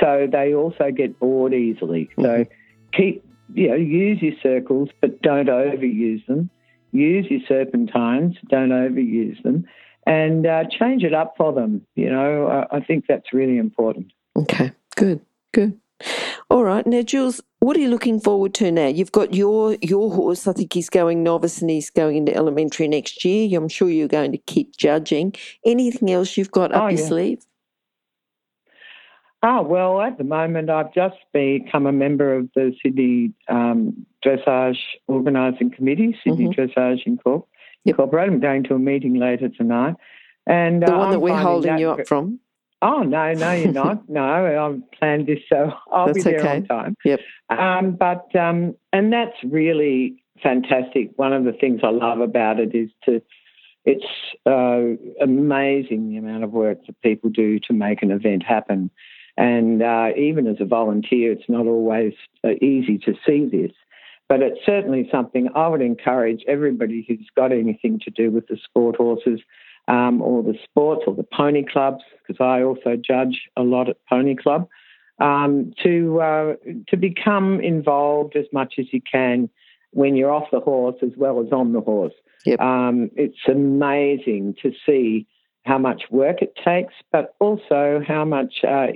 so 0.00 0.28
they 0.30 0.54
also 0.54 0.90
get 0.90 1.18
bored 1.18 1.54
easily. 1.54 2.10
So 2.20 2.46
keep, 2.92 3.24
you 3.54 3.68
know, 3.68 3.74
use 3.74 4.20
your 4.22 4.34
circles, 4.42 4.88
but 5.00 5.20
don't 5.22 5.48
overuse 5.48 6.24
them. 6.26 6.50
Use 6.92 7.26
your 7.30 7.40
serpentines, 7.48 8.36
don't 8.48 8.68
overuse 8.68 9.42
them, 9.42 9.64
and 10.06 10.46
uh, 10.46 10.64
change 10.70 11.04
it 11.04 11.14
up 11.14 11.34
for 11.36 11.52
them. 11.52 11.86
You 11.94 12.10
know, 12.10 12.46
I, 12.70 12.76
I 12.76 12.80
think 12.80 13.04
that's 13.08 13.32
really 13.32 13.58
important. 13.58 14.12
Okay, 14.36 14.72
good, 14.96 15.20
good. 15.52 15.78
All 16.50 16.64
right, 16.64 16.84
now 16.86 17.02
Jules, 17.02 17.40
what 17.60 17.76
are 17.76 17.80
you 17.80 17.88
looking 17.88 18.18
forward 18.18 18.54
to 18.54 18.72
now? 18.72 18.88
You've 18.88 19.12
got 19.12 19.34
your 19.34 19.74
your 19.80 20.12
horse. 20.12 20.48
I 20.48 20.52
think 20.52 20.72
he's 20.72 20.90
going 20.90 21.22
novice 21.22 21.60
and 21.60 21.70
he's 21.70 21.90
going 21.90 22.16
into 22.16 22.34
elementary 22.34 22.88
next 22.88 23.24
year. 23.24 23.56
I'm 23.58 23.68
sure 23.68 23.88
you're 23.88 24.08
going 24.08 24.32
to 24.32 24.38
keep 24.38 24.76
judging. 24.76 25.34
Anything 25.64 26.10
else 26.10 26.36
you've 26.36 26.50
got 26.50 26.72
up 26.72 26.82
Oh, 26.82 26.88
your 26.88 26.98
yeah. 26.98 27.06
sleeve? 27.06 27.46
Ah, 29.44 29.60
well, 29.60 30.00
at 30.00 30.18
the 30.18 30.24
moment, 30.24 30.70
I've 30.70 30.94
just 30.94 31.16
become 31.32 31.86
a 31.86 31.92
member 31.92 32.36
of 32.36 32.48
the 32.54 32.72
Sydney 32.80 33.32
um, 33.48 34.06
Dressage 34.24 34.78
Organising 35.08 35.70
Committee, 35.72 36.16
Sydney 36.22 36.46
Dressage 36.48 37.06
Incorp- 37.08 37.46
I'm 37.86 38.40
going 38.40 38.64
to 38.64 38.74
a 38.74 38.78
meeting 38.78 39.14
later 39.14 39.48
tonight. 39.48 39.94
And 40.46 40.82
The 40.82 40.92
uh, 40.92 40.98
one 40.98 41.10
that 41.10 41.16
I'm 41.16 41.22
we're 41.22 41.36
holding 41.36 41.72
that 41.72 41.80
you 41.80 41.90
up 41.90 42.06
from. 42.06 42.40
Oh 42.82 43.02
no, 43.02 43.32
no, 43.32 43.52
you're 43.52 43.72
not. 43.72 44.08
no, 44.08 44.66
I've 44.66 44.90
planned 44.98 45.28
this, 45.28 45.38
so 45.48 45.72
I'll 45.90 46.06
That's 46.06 46.18
be 46.18 46.30
there 46.30 46.40
okay. 46.40 46.56
on 46.56 46.64
time. 46.64 46.96
Yep. 47.04 47.20
Um, 47.48 47.92
but 47.92 48.34
um, 48.34 48.74
and 48.92 49.12
that's 49.12 49.36
really 49.44 50.22
fantastic. 50.42 51.10
One 51.16 51.32
of 51.32 51.44
the 51.44 51.52
things 51.52 51.80
I 51.84 51.90
love 51.90 52.20
about 52.20 52.60
it 52.60 52.74
is 52.74 52.90
to. 53.04 53.22
It's 53.84 54.04
uh, 54.46 54.94
amazing 55.20 56.10
the 56.10 56.16
amount 56.16 56.44
of 56.44 56.52
work 56.52 56.86
that 56.86 57.00
people 57.02 57.30
do 57.30 57.58
to 57.66 57.72
make 57.72 58.00
an 58.04 58.12
event 58.12 58.44
happen, 58.44 58.92
and 59.36 59.82
uh, 59.82 60.10
even 60.16 60.46
as 60.46 60.56
a 60.60 60.64
volunteer, 60.64 61.32
it's 61.32 61.48
not 61.48 61.66
always 61.66 62.12
uh, 62.44 62.50
easy 62.60 62.98
to 62.98 63.14
see 63.26 63.48
this. 63.50 63.72
But 64.32 64.40
it's 64.40 64.64
certainly 64.64 65.06
something 65.12 65.50
I 65.54 65.68
would 65.68 65.82
encourage 65.82 66.42
everybody 66.48 67.04
who's 67.06 67.28
got 67.36 67.52
anything 67.52 68.00
to 68.02 68.10
do 68.10 68.30
with 68.30 68.46
the 68.46 68.56
sport 68.56 68.96
horses 68.96 69.40
um, 69.88 70.22
or 70.22 70.42
the 70.42 70.54
sports 70.64 71.02
or 71.06 71.14
the 71.14 71.22
pony 71.22 71.66
clubs, 71.70 72.02
because 72.16 72.42
I 72.42 72.62
also 72.62 72.96
judge 72.96 73.42
a 73.58 73.62
lot 73.62 73.90
at 73.90 73.98
Pony 74.08 74.34
Club, 74.34 74.68
um, 75.20 75.74
to 75.82 76.22
uh, 76.22 76.54
to 76.88 76.96
become 76.96 77.60
involved 77.60 78.34
as 78.34 78.46
much 78.54 78.76
as 78.78 78.86
you 78.90 79.02
can 79.02 79.50
when 79.90 80.16
you're 80.16 80.32
off 80.32 80.48
the 80.50 80.60
horse 80.60 80.96
as 81.02 81.12
well 81.14 81.44
as 81.44 81.52
on 81.52 81.74
the 81.74 81.82
horse. 81.82 82.14
Yep. 82.46 82.58
Um, 82.58 83.10
it's 83.14 83.46
amazing 83.46 84.56
to 84.62 84.72
see 84.86 85.26
how 85.66 85.76
much 85.76 86.04
work 86.10 86.40
it 86.40 86.54
takes, 86.64 86.94
but 87.12 87.34
also 87.38 88.00
how 88.08 88.24
much 88.24 88.64
uh, 88.66 88.92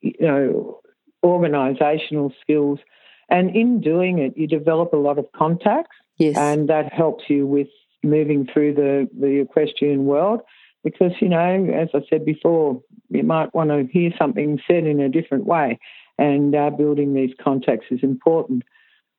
you 0.00 0.14
know 0.18 0.80
organisational 1.24 2.32
skills. 2.40 2.80
And 3.30 3.54
in 3.54 3.80
doing 3.80 4.18
it, 4.18 4.36
you 4.36 4.46
develop 4.46 4.92
a 4.92 4.96
lot 4.96 5.18
of 5.18 5.26
contacts. 5.32 5.96
Yes. 6.20 6.36
and 6.36 6.68
that 6.68 6.92
helps 6.92 7.24
you 7.28 7.46
with 7.46 7.68
moving 8.02 8.46
through 8.52 8.74
the, 8.74 9.08
the 9.18 9.40
equestrian 9.40 10.04
world. 10.04 10.42
Because 10.84 11.12
you 11.20 11.28
know 11.28 11.66
as 11.74 11.88
i 11.94 12.00
said 12.08 12.24
before 12.24 12.82
you 13.10 13.22
might 13.22 13.54
want 13.54 13.68
to 13.68 13.86
hear 13.92 14.10
something 14.18 14.58
said 14.66 14.84
in 14.84 15.00
a 15.00 15.08
different 15.08 15.46
way. 15.46 15.78
And 16.18 16.54
uh, 16.54 16.70
building 16.70 17.14
these 17.14 17.34
contacts 17.42 17.86
is 17.90 18.00
important. 18.02 18.64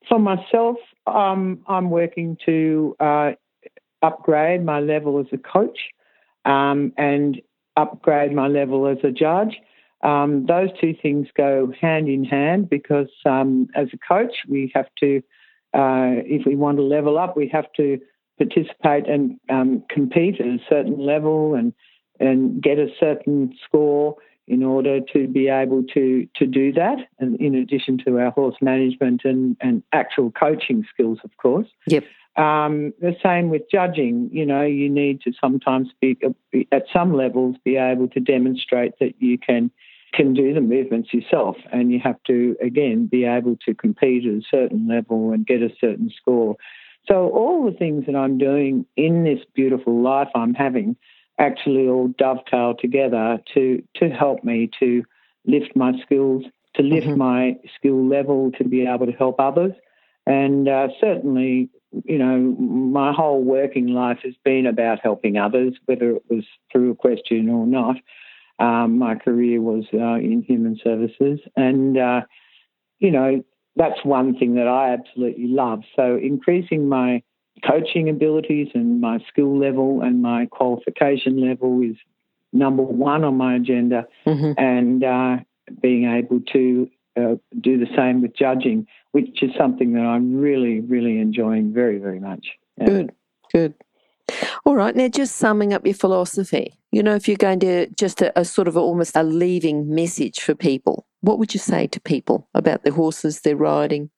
For 0.07 0.19
myself 0.19 0.77
um, 1.07 1.61
i'm 1.67 1.89
working 1.89 2.37
to 2.45 2.95
uh, 2.99 3.31
upgrade 4.01 4.63
my 4.63 4.79
level 4.79 5.19
as 5.19 5.27
a 5.31 5.37
coach 5.37 5.79
um, 6.45 6.93
and 6.97 7.41
upgrade 7.77 8.33
my 8.33 8.47
level 8.47 8.87
as 8.87 8.97
a 9.03 9.11
judge 9.11 9.55
um, 10.03 10.45
those 10.47 10.69
two 10.79 10.95
things 11.01 11.27
go 11.35 11.71
hand 11.79 12.07
in 12.07 12.23
hand 12.23 12.69
because 12.69 13.09
um, 13.25 13.67
as 13.75 13.87
a 13.93 13.97
coach 13.97 14.33
we 14.47 14.71
have 14.73 14.87
to 14.99 15.21
uh, 15.73 16.19
if 16.25 16.45
we 16.45 16.55
want 16.55 16.77
to 16.77 16.83
level 16.83 17.17
up, 17.17 17.37
we 17.37 17.47
have 17.47 17.71
to 17.77 17.99
participate 18.37 19.07
and 19.07 19.39
um, 19.49 19.83
compete 19.89 20.39
at 20.39 20.47
a 20.47 20.59
certain 20.69 20.99
level 20.99 21.55
and 21.55 21.73
and 22.19 22.61
get 22.61 22.77
a 22.77 22.87
certain 22.99 23.51
score 23.65 24.15
in 24.47 24.63
order 24.63 24.99
to 25.13 25.27
be 25.27 25.47
able 25.47 25.83
to 25.93 26.27
to 26.35 26.45
do 26.45 26.73
that. 26.73 26.97
And 27.19 27.39
in 27.39 27.55
addition 27.55 27.97
to 28.05 28.19
our 28.19 28.31
horse 28.31 28.55
management 28.61 29.21
and 29.23 29.55
and 29.61 29.83
actual 29.93 30.31
coaching 30.31 30.85
skills, 30.93 31.19
of 31.23 31.35
course. 31.37 31.67
Yep. 31.87 32.03
Um, 32.37 32.93
the 33.01 33.15
same 33.21 33.49
with 33.49 33.63
judging. 33.69 34.29
You 34.31 34.45
know, 34.45 34.61
you 34.61 34.89
need 34.89 35.21
to 35.21 35.31
sometimes 35.39 35.89
be 36.01 36.17
at 36.71 36.85
some 36.91 37.13
levels 37.13 37.55
be 37.63 37.77
able 37.77 38.07
to 38.09 38.19
demonstrate 38.19 38.93
that 38.99 39.13
you 39.19 39.37
can 39.37 39.71
can 40.13 40.33
do 40.33 40.53
the 40.53 40.61
movements 40.61 41.13
yourself, 41.13 41.55
and 41.71 41.91
you 41.91 41.99
have 41.99 42.21
to 42.27 42.55
again 42.61 43.07
be 43.07 43.25
able 43.25 43.57
to 43.65 43.73
compete 43.73 44.25
at 44.25 44.33
a 44.33 44.41
certain 44.49 44.87
level 44.87 45.31
and 45.31 45.45
get 45.47 45.61
a 45.61 45.69
certain 45.79 46.09
score. 46.15 46.55
So 47.07 47.29
all 47.29 47.65
the 47.65 47.77
things 47.77 48.05
that 48.05 48.15
I'm 48.15 48.37
doing 48.37 48.85
in 48.95 49.23
this 49.23 49.39
beautiful 49.55 50.01
life 50.01 50.29
I'm 50.35 50.53
having 50.53 50.95
actually 51.39 51.87
all 51.87 52.09
dovetail 52.17 52.75
together 52.75 53.39
to 53.53 53.81
to 53.95 54.09
help 54.09 54.43
me 54.43 54.69
to 54.79 55.03
lift 55.45 55.75
my 55.75 55.93
skills, 56.03 56.43
to 56.75 56.83
lift 56.83 57.07
Mhm. 57.07 57.17
my 57.17 57.57
skill 57.75 58.05
level, 58.05 58.51
to 58.57 58.63
be 58.63 58.85
able 58.85 59.07
to 59.07 59.11
help 59.13 59.39
others, 59.39 59.73
and 60.25 60.67
uh, 60.67 60.89
certainly. 60.99 61.69
You 62.05 62.19
know, 62.19 62.37
my 62.39 63.11
whole 63.11 63.43
working 63.43 63.87
life 63.87 64.19
has 64.23 64.33
been 64.45 64.65
about 64.65 65.01
helping 65.01 65.35
others, 65.37 65.73
whether 65.87 66.11
it 66.11 66.23
was 66.29 66.45
through 66.71 66.91
a 66.91 66.95
question 66.95 67.49
or 67.49 67.67
not. 67.67 67.97
Um, 68.61 68.99
my 68.99 69.15
career 69.15 69.59
was 69.59 69.85
uh, 69.93 70.15
in 70.15 70.43
human 70.47 70.77
services, 70.83 71.39
and 71.55 71.97
uh, 71.97 72.21
you 72.99 73.11
know 73.11 73.43
that's 73.75 74.03
one 74.03 74.37
thing 74.37 74.55
that 74.55 74.67
I 74.67 74.93
absolutely 74.93 75.47
love. 75.47 75.81
So 75.95 76.17
increasing 76.21 76.87
my 76.87 77.23
coaching 77.67 78.09
abilities 78.09 78.69
and 78.73 79.01
my 79.01 79.19
skill 79.27 79.57
level 79.57 80.01
and 80.01 80.21
my 80.21 80.45
qualification 80.47 81.41
level 81.47 81.81
is 81.81 81.95
number 82.53 82.83
one 82.83 83.23
on 83.23 83.37
my 83.37 83.55
agenda, 83.55 84.05
hmm 84.25 84.51
and 84.57 85.03
uh, 85.03 85.37
being 85.81 86.05
able 86.09 86.41
to 86.53 86.89
uh, 87.17 87.35
do 87.59 87.77
the 87.77 87.87
same 87.95 88.21
with 88.21 88.35
judging, 88.35 88.87
which 89.11 89.41
is 89.41 89.51
something 89.57 89.93
that 89.93 90.01
I'm 90.01 90.39
really, 90.39 90.79
really 90.81 91.19
enjoying 91.19 91.73
very, 91.73 91.97
very 91.97 92.19
much. 92.19 92.47
Yeah. 92.77 92.85
Good, 92.85 93.11
good. 93.53 93.73
All 94.65 94.75
right, 94.75 94.95
now 94.95 95.07
just 95.07 95.35
summing 95.35 95.73
up 95.73 95.85
your 95.85 95.95
philosophy. 95.95 96.77
You 96.91 97.03
know, 97.03 97.15
if 97.15 97.27
you're 97.27 97.37
going 97.37 97.59
to 97.61 97.87
just 97.97 98.21
a, 98.21 98.37
a 98.39 98.45
sort 98.45 98.67
of 98.67 98.77
almost 98.77 99.15
a 99.15 99.23
leaving 99.23 99.93
message 99.93 100.39
for 100.39 100.55
people, 100.55 101.05
what 101.21 101.39
would 101.39 101.53
you 101.53 101.59
say 101.59 101.87
to 101.87 101.99
people 101.99 102.47
about 102.53 102.83
the 102.83 102.91
horses 102.91 103.41
they're 103.41 103.55
riding? 103.55 104.09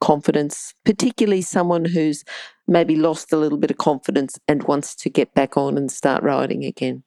confidence, 0.00 0.74
particularly 0.84 1.42
someone 1.42 1.84
who's 1.84 2.24
maybe 2.66 2.96
lost 2.96 3.32
a 3.32 3.36
little 3.36 3.58
bit 3.58 3.70
of 3.70 3.78
confidence 3.78 4.38
and 4.48 4.62
wants 4.64 4.94
to 4.96 5.10
get 5.10 5.34
back 5.34 5.56
on 5.56 5.76
and 5.76 5.90
start 5.90 6.22
riding 6.22 6.64
again? 6.64 7.02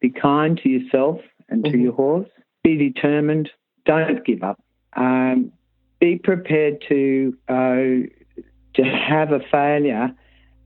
Be 0.00 0.10
kind 0.10 0.58
to 0.62 0.68
yourself 0.68 1.20
and 1.48 1.64
to 1.64 1.70
mm-hmm. 1.70 1.80
your 1.80 1.92
horse. 1.92 2.28
Be 2.62 2.76
determined. 2.76 3.50
Don't 3.84 4.24
give 4.24 4.42
up. 4.42 4.62
Um, 4.94 5.52
be 6.00 6.18
prepared 6.18 6.82
to 6.88 7.36
uh, 7.48 8.08
to 8.74 8.82
have 8.82 9.32
a 9.32 9.40
failure 9.50 10.10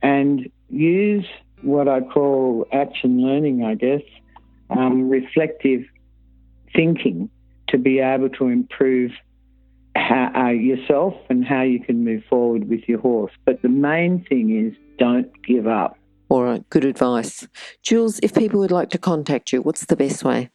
and 0.02 0.48
use 0.74 1.26
what 1.62 1.88
I 1.88 2.00
call 2.00 2.66
action 2.72 3.22
learning, 3.22 3.64
I 3.64 3.74
guess, 3.74 4.02
um, 4.70 5.08
reflective 5.08 5.84
thinking 6.74 7.30
to 7.68 7.78
be 7.78 8.00
able 8.00 8.28
to 8.30 8.48
improve 8.48 9.12
how, 9.96 10.30
uh, 10.34 10.50
yourself 10.50 11.14
and 11.30 11.44
how 11.44 11.62
you 11.62 11.80
can 11.80 12.04
move 12.04 12.24
forward 12.28 12.68
with 12.68 12.80
your 12.88 13.00
horse. 13.00 13.32
But 13.44 13.62
the 13.62 13.68
main 13.68 14.24
thing 14.24 14.66
is 14.66 14.76
don't 14.98 15.30
give 15.44 15.66
up. 15.66 15.96
All 16.28 16.42
right, 16.42 16.68
good 16.70 16.84
advice. 16.84 17.46
Jules, 17.82 18.18
if 18.22 18.34
people 18.34 18.60
would 18.60 18.70
like 18.70 18.90
to 18.90 18.98
contact 18.98 19.52
you, 19.52 19.62
what's 19.62 19.86
the 19.86 19.96
best 19.96 20.24
way? 20.24 20.50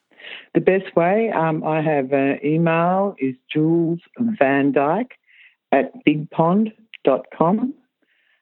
The 0.54 0.62
best 0.62 0.96
way, 0.96 1.32
um, 1.32 1.64
I 1.64 1.82
have 1.82 2.12
an 2.12 2.40
email 2.44 3.16
is 3.20 3.36
Jules 3.52 4.00
Van 4.18 4.72
Dyke 4.72 5.14
at 5.72 5.92
bigpond.com. 6.06 7.74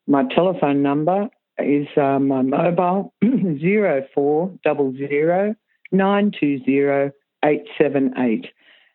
My 0.08 0.24
telephone 0.34 0.82
number 0.82 1.30
is 1.60 1.88
uh, 1.98 2.20
my 2.20 2.42
mobile 2.42 3.14
zero 3.60 4.06
four 4.14 4.52
double 4.64 4.94
zero 4.94 5.56
nine 5.92 6.32
two 6.38 6.64
zero 6.64 7.12
eight 7.44 7.64
seven 7.78 8.14
eight. 8.18 8.48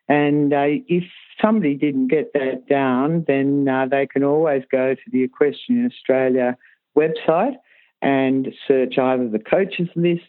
And 0.09 0.53
uh, 0.53 0.65
if 0.87 1.03
somebody 1.41 1.75
didn't 1.75 2.07
get 2.07 2.33
that 2.33 2.67
down, 2.67 3.25
then 3.27 3.67
uh, 3.67 3.87
they 3.89 4.05
can 4.05 4.23
always 4.23 4.63
go 4.71 4.95
to 4.95 5.01
the 5.11 5.23
Equestrian 5.23 5.85
Australia 5.85 6.57
website 6.97 7.55
and 8.01 8.49
search 8.67 8.97
either 8.97 9.29
the 9.29 9.39
coaches 9.39 9.87
list 9.95 10.21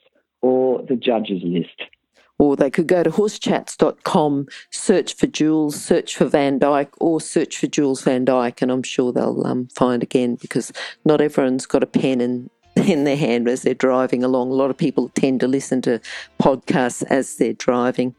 or 0.43 0.83
the 0.83 0.97
judges 0.97 1.43
list. 1.43 1.91
Or 2.39 2.57
they 2.57 2.71
could 2.71 2.89
go 2.89 3.03
to 3.03 3.11
horsechats.com, 3.11 4.49
search 4.71 5.15
for 5.15 5.27
Jules, 5.27 5.81
search 5.81 6.17
for 6.17 6.25
Van 6.25 6.59
Dyke, 6.59 6.91
or 7.01 7.21
search 7.21 7.59
for 7.59 7.69
Jules 7.69 8.03
Van 8.03 8.25
Dyke, 8.25 8.61
and 8.61 8.73
I'm 8.73 8.83
sure 8.83 9.13
they'll 9.13 9.47
um, 9.47 9.69
find 9.69 10.03
again 10.03 10.35
because 10.35 10.73
not 11.05 11.21
everyone's 11.21 11.67
got 11.67 11.85
a 11.85 11.87
pen 11.87 12.21
and 12.21 12.51
in 12.77 13.05
their 13.05 13.17
hand 13.17 13.49
as 13.49 13.63
they're 13.63 13.75
driving 13.75 14.25
along. 14.25 14.51
A 14.51 14.55
lot 14.55 14.71
of 14.71 14.77
people 14.77 15.09
tend 15.11 15.41
to 15.41 15.49
listen 15.49 15.81
to 15.83 16.01
podcasts 16.41 17.05
as 17.09 17.37
they're 17.37 17.53
driving. 17.53 18.15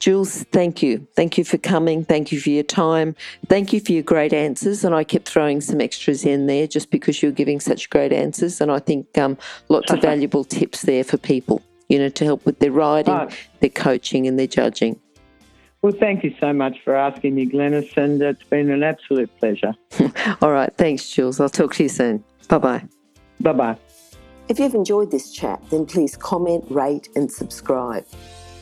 Jules, 0.00 0.42
thank 0.50 0.82
you. 0.82 1.06
Thank 1.14 1.38
you 1.38 1.44
for 1.44 1.58
coming. 1.58 2.04
Thank 2.04 2.32
you 2.32 2.40
for 2.40 2.50
your 2.50 2.64
time. 2.64 3.14
Thank 3.46 3.72
you 3.72 3.78
for 3.78 3.92
your 3.92 4.02
great 4.02 4.32
answers. 4.32 4.84
And 4.84 4.94
I 4.94 5.04
kept 5.04 5.28
throwing 5.28 5.60
some 5.60 5.80
extras 5.80 6.24
in 6.24 6.46
there 6.46 6.66
just 6.66 6.90
because 6.90 7.22
you're 7.22 7.30
giving 7.30 7.60
such 7.60 7.90
great 7.90 8.12
answers. 8.12 8.60
And 8.60 8.72
I 8.72 8.80
think 8.80 9.16
um, 9.16 9.38
lots 9.68 9.92
of 9.92 10.00
valuable 10.02 10.42
tips 10.42 10.82
there 10.82 11.04
for 11.04 11.16
people, 11.16 11.62
you 11.92 11.98
know, 11.98 12.08
to 12.08 12.24
help 12.24 12.46
with 12.46 12.58
their 12.58 12.72
riding, 12.72 13.12
right. 13.12 13.36
their 13.60 13.68
coaching, 13.68 14.26
and 14.26 14.38
their 14.38 14.46
judging. 14.46 14.98
Well, 15.82 15.92
thank 15.92 16.24
you 16.24 16.34
so 16.40 16.54
much 16.54 16.78
for 16.82 16.96
asking 16.96 17.34
me, 17.34 17.46
Glenys, 17.46 17.94
and 17.98 18.22
it's 18.22 18.42
been 18.44 18.70
an 18.70 18.82
absolute 18.82 19.30
pleasure. 19.38 19.74
All 20.40 20.52
right. 20.52 20.72
Thanks, 20.78 21.10
Jules. 21.10 21.38
I'll 21.38 21.50
talk 21.50 21.74
to 21.74 21.82
you 21.82 21.90
soon. 21.90 22.24
Bye 22.48 22.58
bye. 22.58 22.82
Bye 23.40 23.52
bye. 23.52 23.76
If 24.48 24.58
you've 24.58 24.74
enjoyed 24.74 25.10
this 25.10 25.32
chat, 25.32 25.62
then 25.70 25.84
please 25.84 26.16
comment, 26.16 26.64
rate, 26.70 27.10
and 27.14 27.30
subscribe. 27.30 28.06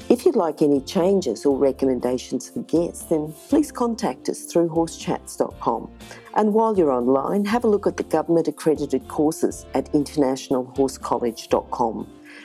If 0.08 0.26
you'd 0.26 0.34
like 0.34 0.60
any 0.60 0.80
changes 0.80 1.46
or 1.46 1.56
recommendations 1.56 2.50
for 2.50 2.62
guests, 2.62 3.04
then 3.04 3.32
please 3.48 3.70
contact 3.70 4.28
us 4.28 4.46
through 4.46 4.70
horsechats.com. 4.70 5.88
And 6.34 6.52
while 6.52 6.76
you're 6.76 6.90
online, 6.90 7.44
have 7.44 7.62
a 7.62 7.68
look 7.68 7.86
at 7.86 7.96
the 7.96 8.02
government 8.02 8.48
accredited 8.48 9.06
courses 9.06 9.66
at 9.74 9.92
internationalhorsecollege.com. 9.92 12.19